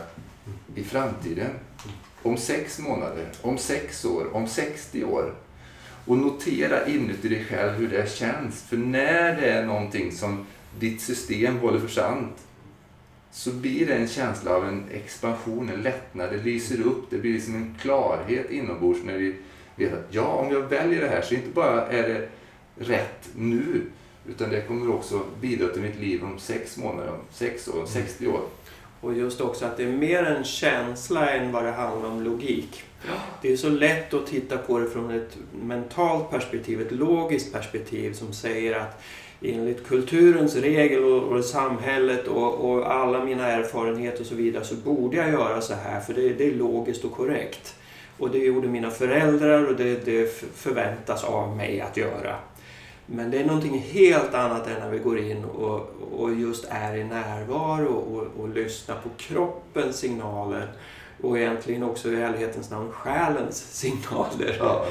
i 0.75 0.83
framtiden? 0.83 1.49
Om 2.21 2.37
sex 2.37 2.79
månader, 2.79 3.27
om 3.41 3.57
sex 3.57 4.05
år, 4.05 4.35
om 4.35 4.47
60 4.47 5.03
år. 5.03 5.33
Och 6.05 6.17
notera 6.17 6.87
inuti 6.87 7.29
dig 7.29 7.45
själv 7.45 7.71
hur 7.71 7.87
det 7.87 8.11
känns. 8.11 8.63
För 8.63 8.77
när 8.77 9.35
det 9.41 9.49
är 9.49 9.65
någonting 9.65 10.11
som 10.11 10.45
ditt 10.79 11.01
system 11.01 11.57
håller 11.57 11.79
för 11.79 11.87
sant 11.87 12.37
så 13.31 13.51
blir 13.51 13.87
det 13.87 13.93
en 13.93 14.07
känsla 14.07 14.55
av 14.55 14.67
en 14.67 14.83
expansion, 14.93 15.69
en 15.69 15.81
lättnad. 15.81 16.31
Det 16.31 16.37
lyser 16.37 16.81
upp, 16.81 17.05
det 17.09 17.17
blir 17.17 17.33
liksom 17.33 17.55
en 17.55 17.75
klarhet 17.81 18.51
inombords 18.51 18.99
när 19.03 19.17
vi 19.17 19.35
vet 19.75 19.93
att 19.93 20.07
ja, 20.09 20.25
om 20.25 20.51
jag 20.51 20.61
väljer 20.61 21.01
det 21.01 21.07
här 21.07 21.21
så 21.21 21.33
inte 21.33 21.49
bara 21.49 21.87
är 21.87 22.09
det 22.09 22.29
rätt 22.85 23.29
nu 23.35 23.81
utan 24.29 24.49
det 24.49 24.61
kommer 24.61 24.95
också 24.95 25.21
bidra 25.41 25.67
till 25.67 25.81
mitt 25.81 25.99
liv 25.99 26.23
om 26.23 26.39
sex 26.39 26.77
månader, 26.77 27.09
om 27.09 27.19
sex 27.31 27.67
år, 27.67 27.79
om 27.79 27.87
60 27.87 28.27
år. 28.27 28.41
Och 29.01 29.13
just 29.13 29.41
också 29.41 29.65
att 29.65 29.77
det 29.77 29.83
är 29.83 29.91
mer 29.91 30.23
en 30.23 30.43
känsla 30.43 31.29
än 31.29 31.51
vad 31.51 31.63
det 31.63 31.71
handlar 31.71 32.09
om 32.09 32.23
logik. 32.23 32.83
Det 33.41 33.51
är 33.51 33.57
så 33.57 33.69
lätt 33.69 34.13
att 34.13 34.27
titta 34.27 34.57
på 34.57 34.79
det 34.79 34.89
från 34.89 35.11
ett 35.11 35.37
mentalt 35.61 36.29
perspektiv, 36.29 36.81
ett 36.81 36.91
logiskt 36.91 37.53
perspektiv 37.53 38.13
som 38.13 38.33
säger 38.33 38.79
att 38.79 39.03
enligt 39.41 39.87
kulturens 39.87 40.55
regel 40.55 41.03
och, 41.03 41.23
och 41.23 41.45
samhället 41.45 42.27
och, 42.27 42.53
och, 42.53 42.91
alla 42.91 43.25
mina 43.25 43.47
erfarenheter 43.47 44.21
och 44.21 44.25
så 44.25 44.35
vidare 44.35 44.63
så 44.63 44.75
borde 44.75 45.17
jag 45.17 45.29
göra 45.29 45.61
så 45.61 45.73
här 45.73 45.99
för 45.99 46.13
det, 46.13 46.29
det 46.29 46.47
är 46.47 46.51
logiskt 46.51 47.05
och 47.05 47.11
korrekt. 47.11 47.75
Och 48.17 48.29
det 48.29 48.37
gjorde 48.37 48.67
mina 48.67 48.89
föräldrar 48.89 49.65
och 49.65 49.75
det, 49.75 50.05
det 50.05 50.31
förväntas 50.55 51.23
av 51.23 51.57
mig 51.57 51.81
att 51.81 51.97
göra. 51.97 52.35
Men 53.05 53.31
det 53.31 53.37
är 53.37 53.45
någonting 53.45 53.79
helt 53.79 54.33
annat 54.33 54.67
än 54.67 54.79
när 54.79 54.89
vi 54.89 54.99
går 54.99 55.19
in 55.19 55.45
och, 55.45 55.95
och 56.17 56.33
just 56.33 56.65
är 56.69 56.95
i 56.95 57.03
närvaro 57.03 57.93
och, 57.93 58.41
och 58.41 58.49
lyssnar 58.49 58.95
på 58.95 59.09
kroppens 59.17 59.97
signaler 59.97 60.71
och 61.21 61.37
egentligen 61.37 61.83
också 61.83 62.11
i 62.11 62.15
ärlighetens 62.15 62.71
namn 62.71 62.91
själens 62.91 63.57
signaler. 63.71 64.57
Ja. 64.59 64.85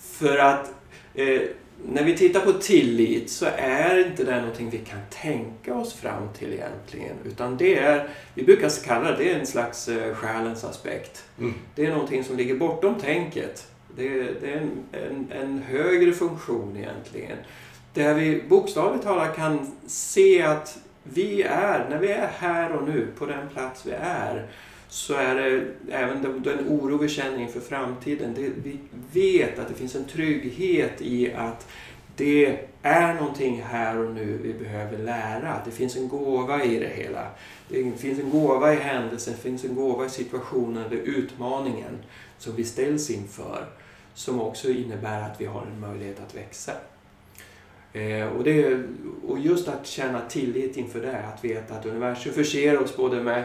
För 0.00 0.38
att 0.38 0.70
eh, 1.14 1.40
när 1.84 2.04
vi 2.04 2.16
tittar 2.16 2.40
på 2.40 2.52
tillit 2.52 3.30
så 3.30 3.46
är 3.56 4.06
inte 4.06 4.24
det 4.24 4.40
någonting 4.40 4.70
vi 4.70 4.78
kan 4.78 5.00
tänka 5.10 5.74
oss 5.74 5.94
fram 5.94 6.28
till 6.38 6.52
egentligen. 6.52 7.16
Utan 7.24 7.56
det 7.56 7.78
är, 7.78 8.08
vi 8.34 8.44
brukar 8.44 8.84
kalla 8.84 9.10
det, 9.10 9.16
det 9.16 9.32
är 9.32 9.38
en 9.38 9.46
slags 9.46 9.88
eh, 9.88 10.14
själens 10.14 10.64
aspekt. 10.64 11.24
Mm. 11.38 11.54
Det 11.74 11.86
är 11.86 11.90
någonting 11.90 12.24
som 12.24 12.36
ligger 12.36 12.54
bortom 12.54 12.94
tänket. 12.94 13.66
Det 13.96 14.08
är, 14.08 14.34
det 14.40 14.52
är 14.52 14.56
en, 14.56 14.70
en, 14.92 15.32
en 15.40 15.58
högre 15.58 16.12
funktion 16.12 16.76
egentligen. 16.76 17.38
Där 17.94 18.14
vi 18.14 18.42
bokstavligt 18.48 19.04
talat 19.04 19.36
kan 19.36 19.72
se 19.86 20.42
att 20.42 20.78
vi 21.02 21.42
är, 21.42 21.86
när 21.90 21.98
vi 21.98 22.08
är 22.08 22.30
här 22.38 22.72
och 22.72 22.88
nu, 22.88 23.06
på 23.18 23.26
den 23.26 23.48
plats 23.48 23.86
vi 23.86 23.92
är, 24.00 24.46
så 24.88 25.14
är 25.14 25.34
det 25.34 25.64
även 25.90 26.22
den, 26.22 26.42
den 26.42 26.68
oro 26.68 26.98
vi 26.98 27.08
känner 27.08 27.38
inför 27.38 27.60
framtiden. 27.60 28.34
Det, 28.34 28.50
vi 28.62 28.78
vet 29.12 29.58
att 29.58 29.68
det 29.68 29.74
finns 29.74 29.94
en 29.94 30.04
trygghet 30.04 31.00
i 31.00 31.32
att 31.32 31.66
det 32.16 32.58
är 32.82 33.14
någonting 33.14 33.62
här 33.62 33.98
och 33.98 34.14
nu 34.14 34.38
vi 34.42 34.52
behöver 34.52 34.98
lära. 34.98 35.60
Det 35.64 35.70
finns 35.70 35.96
en 35.96 36.08
gåva 36.08 36.64
i 36.64 36.78
det 36.78 36.88
hela. 36.88 37.26
Det 37.68 37.98
finns 37.98 38.18
en 38.18 38.30
gåva 38.30 38.72
i 38.72 38.76
händelsen, 38.76 39.34
det 39.36 39.42
finns 39.42 39.64
en 39.64 39.74
gåva 39.74 40.06
i 40.06 40.10
situationen, 40.10 40.84
eller 40.84 40.96
utmaningen 40.96 41.98
som 42.38 42.56
vi 42.56 42.64
ställs 42.64 43.10
inför. 43.10 43.66
Som 44.16 44.40
också 44.40 44.70
innebär 44.70 45.22
att 45.22 45.40
vi 45.40 45.44
har 45.44 45.62
en 45.62 45.80
möjlighet 45.80 46.20
att 46.20 46.34
växa. 46.34 46.72
Eh, 47.92 48.26
och, 48.26 48.44
det, 48.44 48.82
och 49.26 49.38
just 49.38 49.68
att 49.68 49.86
känna 49.86 50.20
tillit 50.20 50.76
inför 50.76 51.00
det, 51.00 51.18
att 51.18 51.44
veta 51.44 51.74
att 51.74 51.86
universum 51.86 52.32
förser 52.32 52.82
oss 52.82 52.96
både 52.96 53.22
med, 53.22 53.44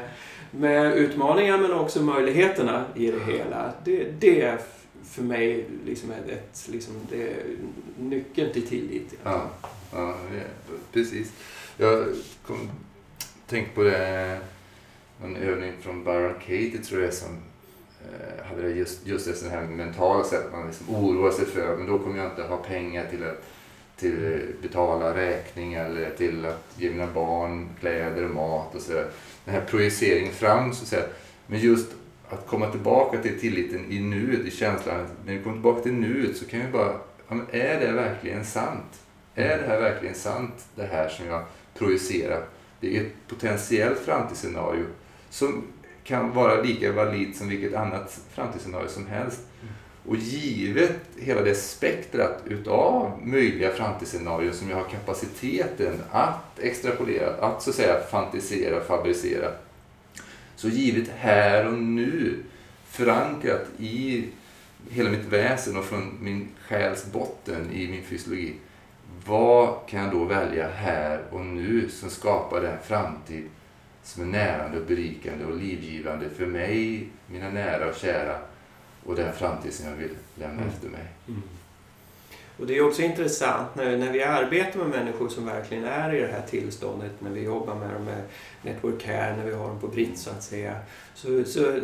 med 0.51 0.97
utmaningar 0.97 1.57
men 1.57 1.73
också 1.73 2.03
möjligheterna 2.03 2.85
i 2.95 3.11
det 3.11 3.33
hela. 3.33 3.73
Det, 3.83 4.11
det 4.19 4.41
är 4.41 4.59
för 5.03 5.23
mig 5.23 5.65
liksom 5.85 6.11
ett, 6.11 6.29
ett, 6.29 6.69
liksom 6.71 6.93
det 7.09 7.23
är 7.23 7.43
nyckeln 7.99 8.53
till 8.53 8.67
tillit. 8.67 9.13
Ja, 9.23 9.49
ja 9.93 10.15
precis. 10.93 11.31
Jag 11.77 12.07
kom, 12.45 12.69
tänkte 13.47 13.75
på 13.75 13.83
det, 13.83 14.21
eh, 14.31 15.25
en 15.25 15.35
övning 15.35 15.73
från 15.81 16.03
Baron 16.03 16.33
Katie 16.33 16.77
tror 16.77 17.01
jag 17.01 17.13
som 17.13 17.50
Eh, 18.05 18.45
hade 18.45 18.69
just, 18.69 19.07
just 19.07 19.43
det 19.43 19.49
här 19.49 19.61
mentala 19.61 20.23
sättet 20.23 20.51
man 20.51 20.67
liksom 20.67 20.95
oroar 20.95 21.31
sig 21.31 21.45
för, 21.45 21.77
men 21.77 21.87
då 21.87 21.99
kommer 21.99 22.17
jag 22.17 22.31
inte 22.31 22.43
ha 22.43 22.57
pengar 22.57 23.05
till 23.09 23.23
att 23.23 23.43
till 24.01 24.41
betala 24.61 25.15
räkning 25.15 25.73
eller 25.73 26.09
till 26.09 26.45
att 26.45 26.65
ge 26.77 26.89
mina 26.89 27.07
barn 27.07 27.69
kläder 27.79 28.25
och 28.25 28.35
mat 28.35 28.75
och 28.75 28.81
sådär. 28.81 29.07
Den 29.45 29.53
här 29.53 29.61
projiceringen 29.61 30.33
fram 30.33 30.73
så 30.73 30.83
att 30.83 30.87
säga. 30.87 31.03
Men 31.47 31.59
just 31.59 31.91
att 32.29 32.47
komma 32.47 32.71
tillbaka 32.71 33.21
till 33.21 33.39
tilliten 33.39 33.91
i 33.91 33.99
nuet, 33.99 34.45
i 34.45 34.51
känslan. 34.51 35.07
När 35.25 35.33
vi 35.33 35.43
kommer 35.43 35.55
tillbaka 35.55 35.81
till 35.81 35.93
nuet 35.93 36.37
så 36.37 36.45
kan 36.45 36.59
vi 36.59 36.71
bara, 36.71 36.91
ja, 37.27 37.35
men 37.35 37.45
är 37.51 37.79
det 37.79 37.91
verkligen 37.91 38.45
sant? 38.45 39.01
Är 39.35 39.57
det 39.57 39.67
här 39.67 39.81
verkligen 39.81 40.15
sant, 40.15 40.65
det 40.75 40.85
här 40.85 41.09
som 41.09 41.27
jag 41.27 41.43
projicerar? 41.77 42.43
Det 42.79 42.97
är 42.97 43.01
ett 43.01 43.13
potentiellt 43.27 43.99
framtidsscenario 43.99 44.85
som 45.29 45.63
kan 46.11 46.33
vara 46.33 46.61
lika 46.61 46.91
valid 46.91 47.35
som 47.35 47.47
vilket 47.47 47.73
annat 47.73 48.19
framtidsscenario 48.33 48.87
som 48.87 49.07
helst. 49.07 49.39
Och 50.05 50.15
givet 50.15 51.01
hela 51.17 51.41
det 51.41 51.55
spektrat 51.55 52.43
utav 52.45 53.19
möjliga 53.23 53.71
framtidsscenarier 53.71 54.51
som 54.51 54.69
jag 54.69 54.77
har 54.77 54.83
kapaciteten 54.83 56.01
att 56.11 56.59
extrapolera, 56.59 57.33
att 57.33 57.61
så 57.61 57.69
att 57.69 57.75
säga 57.75 57.99
fantisera, 58.11 58.81
fabricera. 58.81 59.51
Så 60.55 60.67
givet 60.67 61.09
här 61.17 61.67
och 61.67 61.73
nu, 61.73 62.43
förankrat 62.85 63.65
i 63.79 64.25
hela 64.89 65.09
mitt 65.09 65.25
väsen 65.25 65.77
och 65.77 65.85
från 65.85 66.17
min 66.21 66.47
själs 66.67 67.05
botten 67.11 67.71
i 67.73 67.87
min 67.87 68.03
fysiologi. 68.03 68.53
Vad 69.25 69.75
kan 69.87 70.03
jag 70.03 70.11
då 70.11 70.23
välja 70.23 70.67
här 70.67 71.21
och 71.29 71.45
nu 71.45 71.89
som 71.89 72.09
skapar 72.09 72.61
den 72.61 72.77
framtid 72.83 73.49
som 74.03 74.23
är 74.23 74.27
närande 74.27 74.79
och 74.79 74.85
berikande 74.85 75.45
och 75.45 75.57
livgivande 75.57 76.29
för 76.29 76.45
mig, 76.45 77.09
mina 77.27 77.49
nära 77.49 77.89
och 77.89 77.95
kära 77.95 78.37
och 79.05 79.15
den 79.15 79.33
framtid 79.33 79.73
som 79.73 79.89
jag 79.89 79.95
vill 79.95 80.15
lämna 80.35 80.61
mm. 80.61 80.73
efter 80.73 80.89
mig. 80.89 81.05
Mm. 81.27 81.41
Och 82.59 82.67
Det 82.67 82.77
är 82.77 82.87
också 82.87 83.01
intressant 83.01 83.75
när, 83.75 83.97
när 83.97 84.11
vi 84.11 84.23
arbetar 84.23 84.79
med 84.79 84.89
människor 84.89 85.29
som 85.29 85.45
verkligen 85.45 85.85
är 85.85 86.15
i 86.15 86.19
det 86.19 86.27
här 86.27 86.43
tillståndet, 86.49 87.11
när 87.19 87.29
vi 87.29 87.43
jobbar 87.43 87.75
med 87.75 87.93
dem 87.93 88.05
med 88.05 88.21
Network 88.61 89.01
Care, 89.01 89.35
när 89.37 89.45
vi 89.45 89.53
har 89.53 89.67
dem 89.67 89.79
på 89.79 89.87
Britt 89.87 90.17
så 90.17 90.29
att 90.29 90.43
säga. 90.43 90.75
Så, 91.15 91.43
så 91.43 91.79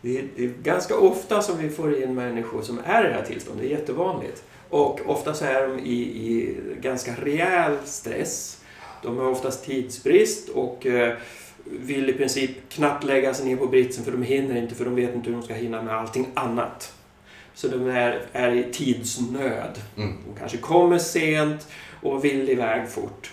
det, 0.00 0.18
är, 0.18 0.28
det 0.36 0.44
är 0.44 0.48
ganska 0.48 0.96
ofta 0.96 1.42
som 1.42 1.58
vi 1.58 1.70
får 1.70 2.02
in 2.02 2.14
människor 2.14 2.62
som 2.62 2.80
är 2.84 3.04
i 3.04 3.08
det 3.08 3.14
här 3.14 3.24
tillståndet, 3.24 3.62
det 3.62 3.74
är 3.74 3.78
jättevanligt. 3.78 4.44
Och 4.70 5.00
oftast 5.06 5.42
är 5.42 5.68
de 5.68 5.78
i, 5.78 6.00
i 6.00 6.58
ganska 6.80 7.14
rejäl 7.14 7.76
stress. 7.84 8.62
De 9.02 9.18
har 9.18 9.28
oftast 9.28 9.64
tidsbrist 9.64 10.48
och 10.48 10.86
eh, 10.86 11.16
vill 11.70 12.10
i 12.10 12.12
princip 12.12 12.50
knappt 12.68 13.04
lägga 13.04 13.34
sig 13.34 13.46
ner 13.46 13.56
på 13.56 13.66
britsen 13.66 14.04
för 14.04 14.12
de 14.12 14.22
hinner 14.22 14.56
inte 14.56 14.74
för 14.74 14.84
de 14.84 14.94
vet 14.94 15.14
inte 15.14 15.30
hur 15.30 15.36
de 15.36 15.42
ska 15.42 15.54
hinna 15.54 15.82
med 15.82 15.94
allting 15.94 16.26
annat. 16.34 16.92
Så 17.54 17.68
de 17.68 17.88
är, 17.88 18.22
är 18.32 18.52
i 18.52 18.72
tidsnöd. 18.72 19.80
Mm. 19.96 20.16
De 20.26 20.38
kanske 20.38 20.58
kommer 20.58 20.98
sent 20.98 21.68
och 22.02 22.24
vill 22.24 22.50
iväg 22.50 22.88
fort. 22.88 23.32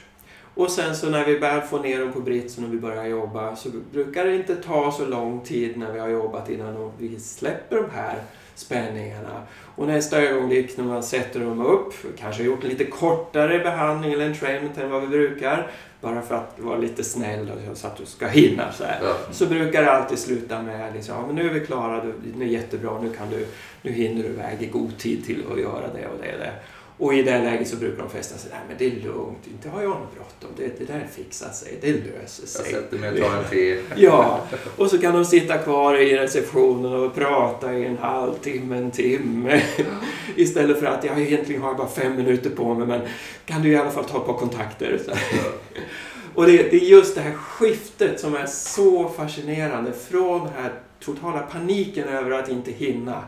Och 0.56 0.72
sen 0.72 0.96
så 0.96 1.10
när 1.10 1.26
vi 1.26 1.38
väl 1.38 1.62
får 1.62 1.80
ner 1.80 2.00
dem 2.00 2.14
på 2.14 2.20
britsen 2.20 2.66
och 2.66 2.74
vi 2.74 2.78
börjar 2.78 3.06
jobba 3.06 3.56
så 3.56 3.70
brukar 3.92 4.26
det 4.26 4.36
inte 4.36 4.56
ta 4.56 4.92
så 4.92 5.06
lång 5.06 5.42
tid 5.42 5.78
när 5.78 5.92
vi 5.92 6.00
har 6.00 6.10
jobbat 6.10 6.50
innan 6.50 6.92
vi 6.98 7.20
släpper 7.20 7.76
de 7.76 7.90
här 7.96 8.16
spänningarna. 8.56 9.42
Och 9.76 9.88
nästa 9.88 10.22
ögonblick 10.22 10.78
när 10.78 10.84
man 10.84 11.04
sätter 11.04 11.40
dem 11.40 11.62
upp, 11.62 11.94
kanske 12.18 12.44
gjort 12.44 12.64
en 12.64 12.70
lite 12.70 12.86
kortare 12.86 13.60
behandling 13.60 14.14
eller 14.14 14.26
entrainment 14.26 14.78
än 14.78 14.92
vad 14.92 15.02
vi 15.02 15.08
brukar, 15.08 15.72
bara 16.04 16.22
för 16.22 16.36
att 16.36 16.56
vara 16.58 16.78
lite 16.78 17.04
snäll 17.04 17.52
och 17.72 17.78
så 17.78 17.88
att 17.88 17.98
du 17.98 18.06
ska 18.06 18.28
hinna 18.28 18.72
så 18.72 18.84
här. 18.84 19.00
Ja. 19.04 19.16
Så 19.32 19.46
brukar 19.46 19.82
det 19.82 19.92
alltid 19.92 20.20
sluta 20.20 20.62
med 20.62 20.94
liksom, 20.94 21.16
ja, 21.16 21.26
men 21.28 21.36
nu 21.36 21.50
är 21.50 21.54
vi 21.54 21.66
klara, 21.66 22.04
nu 22.36 22.46
är 22.46 22.50
jättebra, 22.50 23.02
nu, 23.02 23.10
kan 23.10 23.30
du, 23.30 23.48
nu 23.82 23.92
hinner 23.92 24.24
du 24.24 24.30
iväg 24.30 24.62
i 24.62 24.68
god 24.68 24.98
tid 24.98 25.26
till 25.26 25.44
att 25.52 25.60
göra 25.60 25.88
det 25.94 26.08
och 26.08 26.18
det 26.22 26.34
och 26.34 26.40
det. 26.40 26.54
Och 26.98 27.14
i 27.14 27.22
det 27.22 27.40
läget 27.44 27.68
så 27.68 27.76
brukar 27.76 28.04
de 28.04 28.10
flesta 28.10 28.38
säga 28.38 28.56
att 28.56 28.80
det 28.80 28.86
är 28.86 28.92
lugnt, 28.92 29.48
inte 29.52 29.70
har 29.70 29.82
jag 29.82 29.90
något 29.90 30.16
bråttom, 30.16 30.50
det, 30.58 30.80
det 30.80 30.94
där 30.94 31.08
fixar 31.12 31.50
sig, 31.50 31.78
det 31.82 31.92
löser 31.92 32.48
sig. 32.48 32.72
Jag 32.72 32.82
sätter 32.82 32.98
mig 32.98 33.12
och 33.12 33.18
tar 33.18 33.38
en 33.38 33.44
te. 33.50 33.78
Ja, 33.96 34.42
och 34.78 34.90
så 34.90 34.98
kan 34.98 35.14
de 35.14 35.26
sitta 35.26 35.58
kvar 35.58 35.96
i 35.96 36.18
receptionen 36.18 36.94
och 36.94 37.16
prata 37.16 37.74
i 37.74 37.86
en 37.86 37.98
halvtimme, 37.98 38.78
en 38.78 38.92
timme. 38.92 39.64
Istället 40.36 40.80
för 40.80 40.86
att 40.86 41.04
jag 41.04 41.22
egentligen 41.22 41.62
har 41.62 41.74
bara 41.74 41.88
fem 41.88 42.16
minuter 42.16 42.50
på 42.50 42.74
mig, 42.74 42.88
men 42.88 43.02
kan 43.46 43.62
du 43.62 43.70
i 43.70 43.76
alla 43.76 43.92
fall 43.92 44.06
ta 44.06 44.18
ett 44.18 44.26
par 44.26 44.38
kontakter? 44.38 45.00
Och 46.36 46.46
det, 46.46 46.58
det, 46.58 46.76
är 46.76 46.86
just 46.86 47.16
det 47.16 47.22
här 47.22 47.34
skiftet 47.34 48.20
som 48.20 48.36
är 48.36 48.46
så 48.46 49.10
fascinerande 49.10 49.92
från 49.92 50.40
den 50.40 50.54
här 50.58 50.74
totala 51.00 51.40
paniken 51.40 52.08
över 52.08 52.32
att 52.32 52.50
inte 52.50 52.72
hinna 52.72 53.24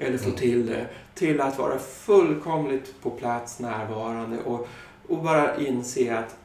eller 0.00 0.18
få 0.18 0.24
mm. 0.24 0.36
till 0.36 0.66
det 0.66 0.86
till 1.14 1.40
att 1.40 1.58
vara 1.58 1.78
fullkomligt 1.78 2.94
på 3.02 3.10
plats, 3.10 3.58
närvarande 3.58 4.38
och, 4.38 4.68
och 5.08 5.22
bara 5.22 5.56
inse 5.56 6.18
att 6.18 6.36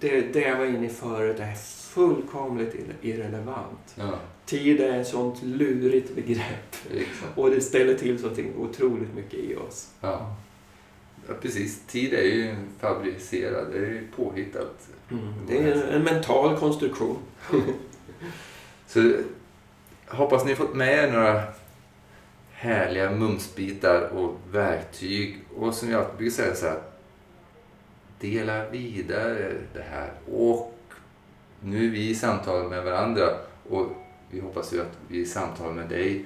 det, 0.00 0.20
det 0.20 0.40
jag 0.40 0.58
var 0.58 0.64
inne 0.64 0.86
i 0.86 0.88
förut 0.88 1.40
är 1.40 1.54
fullkomligt 1.98 2.74
irrelevant. 3.02 3.94
Ja. 3.94 4.18
Tid 4.44 4.80
är 4.80 5.00
ett 5.00 5.08
sånt 5.08 5.42
lurigt 5.42 6.14
begrepp 6.14 6.76
Exakt. 6.94 7.38
och 7.38 7.50
det 7.50 7.60
ställer 7.60 7.94
till 7.94 8.20
någonting 8.20 8.52
otroligt 8.58 9.14
mycket 9.14 9.38
i 9.38 9.56
oss. 9.56 9.88
Ja. 10.00 10.36
ja. 11.28 11.34
precis. 11.42 11.80
Tid 11.86 12.14
är 12.14 12.22
ju 12.22 12.56
fabricerad, 12.80 13.72
det 13.72 13.78
är 13.78 13.90
ju 13.90 14.08
påhittat. 14.16 14.88
Mm. 15.10 15.34
Det 15.48 15.58
är 15.58 15.72
en, 15.72 15.82
en 15.82 16.02
mental 16.02 16.56
konstruktion. 16.56 17.18
Så 18.86 19.14
hoppas 20.06 20.44
ni 20.44 20.54
fått 20.54 20.74
med 20.74 21.04
er 21.04 21.12
några 21.12 21.42
härliga 22.60 23.10
mumsbitar 23.10 24.00
och 24.00 24.36
verktyg. 24.50 25.38
Och 25.56 25.74
som 25.74 25.90
jag 25.90 26.06
brukar 26.16 26.30
säga 26.30 26.54
så 26.54 26.66
här, 26.66 26.78
dela 28.20 28.68
vidare 28.70 29.52
det 29.74 29.84
här. 29.90 30.12
Och 30.32 30.74
nu 31.60 31.86
är 31.86 31.90
vi 31.90 32.10
i 32.10 32.14
samtal 32.14 32.68
med 32.68 32.84
varandra 32.84 33.28
och 33.68 33.86
vi 34.30 34.40
hoppas 34.40 34.72
ju 34.72 34.80
att 34.80 34.98
vi 35.08 35.18
är 35.18 35.22
i 35.22 35.26
samtal 35.26 35.74
med 35.74 35.88
dig. 35.88 36.24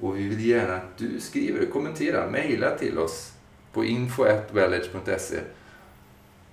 Och 0.00 0.18
vi 0.18 0.28
vill 0.28 0.46
gärna 0.46 0.76
att 0.76 0.98
du 0.98 1.20
skriver, 1.20 1.66
kommenterar, 1.66 2.30
mejla 2.30 2.78
till 2.78 2.98
oss 2.98 3.32
på 3.72 3.84
info.wellage.se 3.84 5.40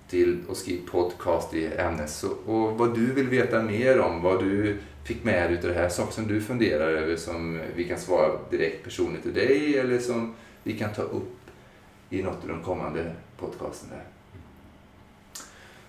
till 0.08 0.38
och 0.48 0.56
skriv 0.56 0.80
podcast 0.90 1.54
i 1.54 1.66
ämnet. 1.66 2.24
och 2.46 2.78
vad 2.78 2.94
du 2.94 3.12
vill 3.12 3.28
veta 3.28 3.62
mer 3.62 4.00
om, 4.00 4.22
vad 4.22 4.44
du 4.44 4.78
fick 5.08 5.24
med 5.24 5.50
dig 5.50 5.56
av 5.56 5.62
det 5.62 5.74
här, 5.74 5.88
saker 5.88 6.12
som 6.12 6.26
du 6.26 6.40
funderar 6.40 6.88
över 6.88 7.16
som 7.16 7.60
vi 7.74 7.88
kan 7.88 7.98
svara 7.98 8.38
direkt 8.50 8.84
personligt 8.84 9.22
till 9.22 9.34
dig 9.34 9.78
eller 9.78 9.98
som 9.98 10.34
vi 10.62 10.78
kan 10.78 10.92
ta 10.92 11.02
upp 11.02 11.36
i 12.10 12.22
något 12.22 12.42
av 12.42 12.48
de 12.48 12.62
kommande 12.62 13.14
podcasten 13.36 13.88
där. 13.90 14.04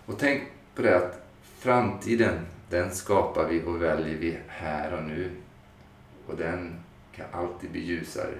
Och 0.06 0.20
tänk 0.20 0.44
på 0.76 0.82
det 0.82 0.98
att 0.98 1.28
framtiden, 1.60 2.46
den 2.70 2.92
skapar 2.92 3.48
vi 3.48 3.64
och 3.64 3.82
väljer 3.82 4.18
vi 4.18 4.38
här 4.48 4.94
och 4.94 5.04
nu. 5.04 5.32
Och 6.28 6.38
den 6.38 6.80
kan 7.16 7.26
alltid 7.32 7.72
bli 7.72 7.86
ljusare. 7.86 8.38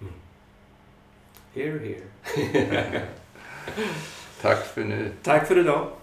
Mm. 0.00 0.12
Here, 1.54 1.78
here. 1.78 3.02
Tack 4.40 4.66
för 4.66 4.84
nu. 4.84 5.12
Tack 5.22 5.46
för 5.46 5.58
idag. 5.58 5.97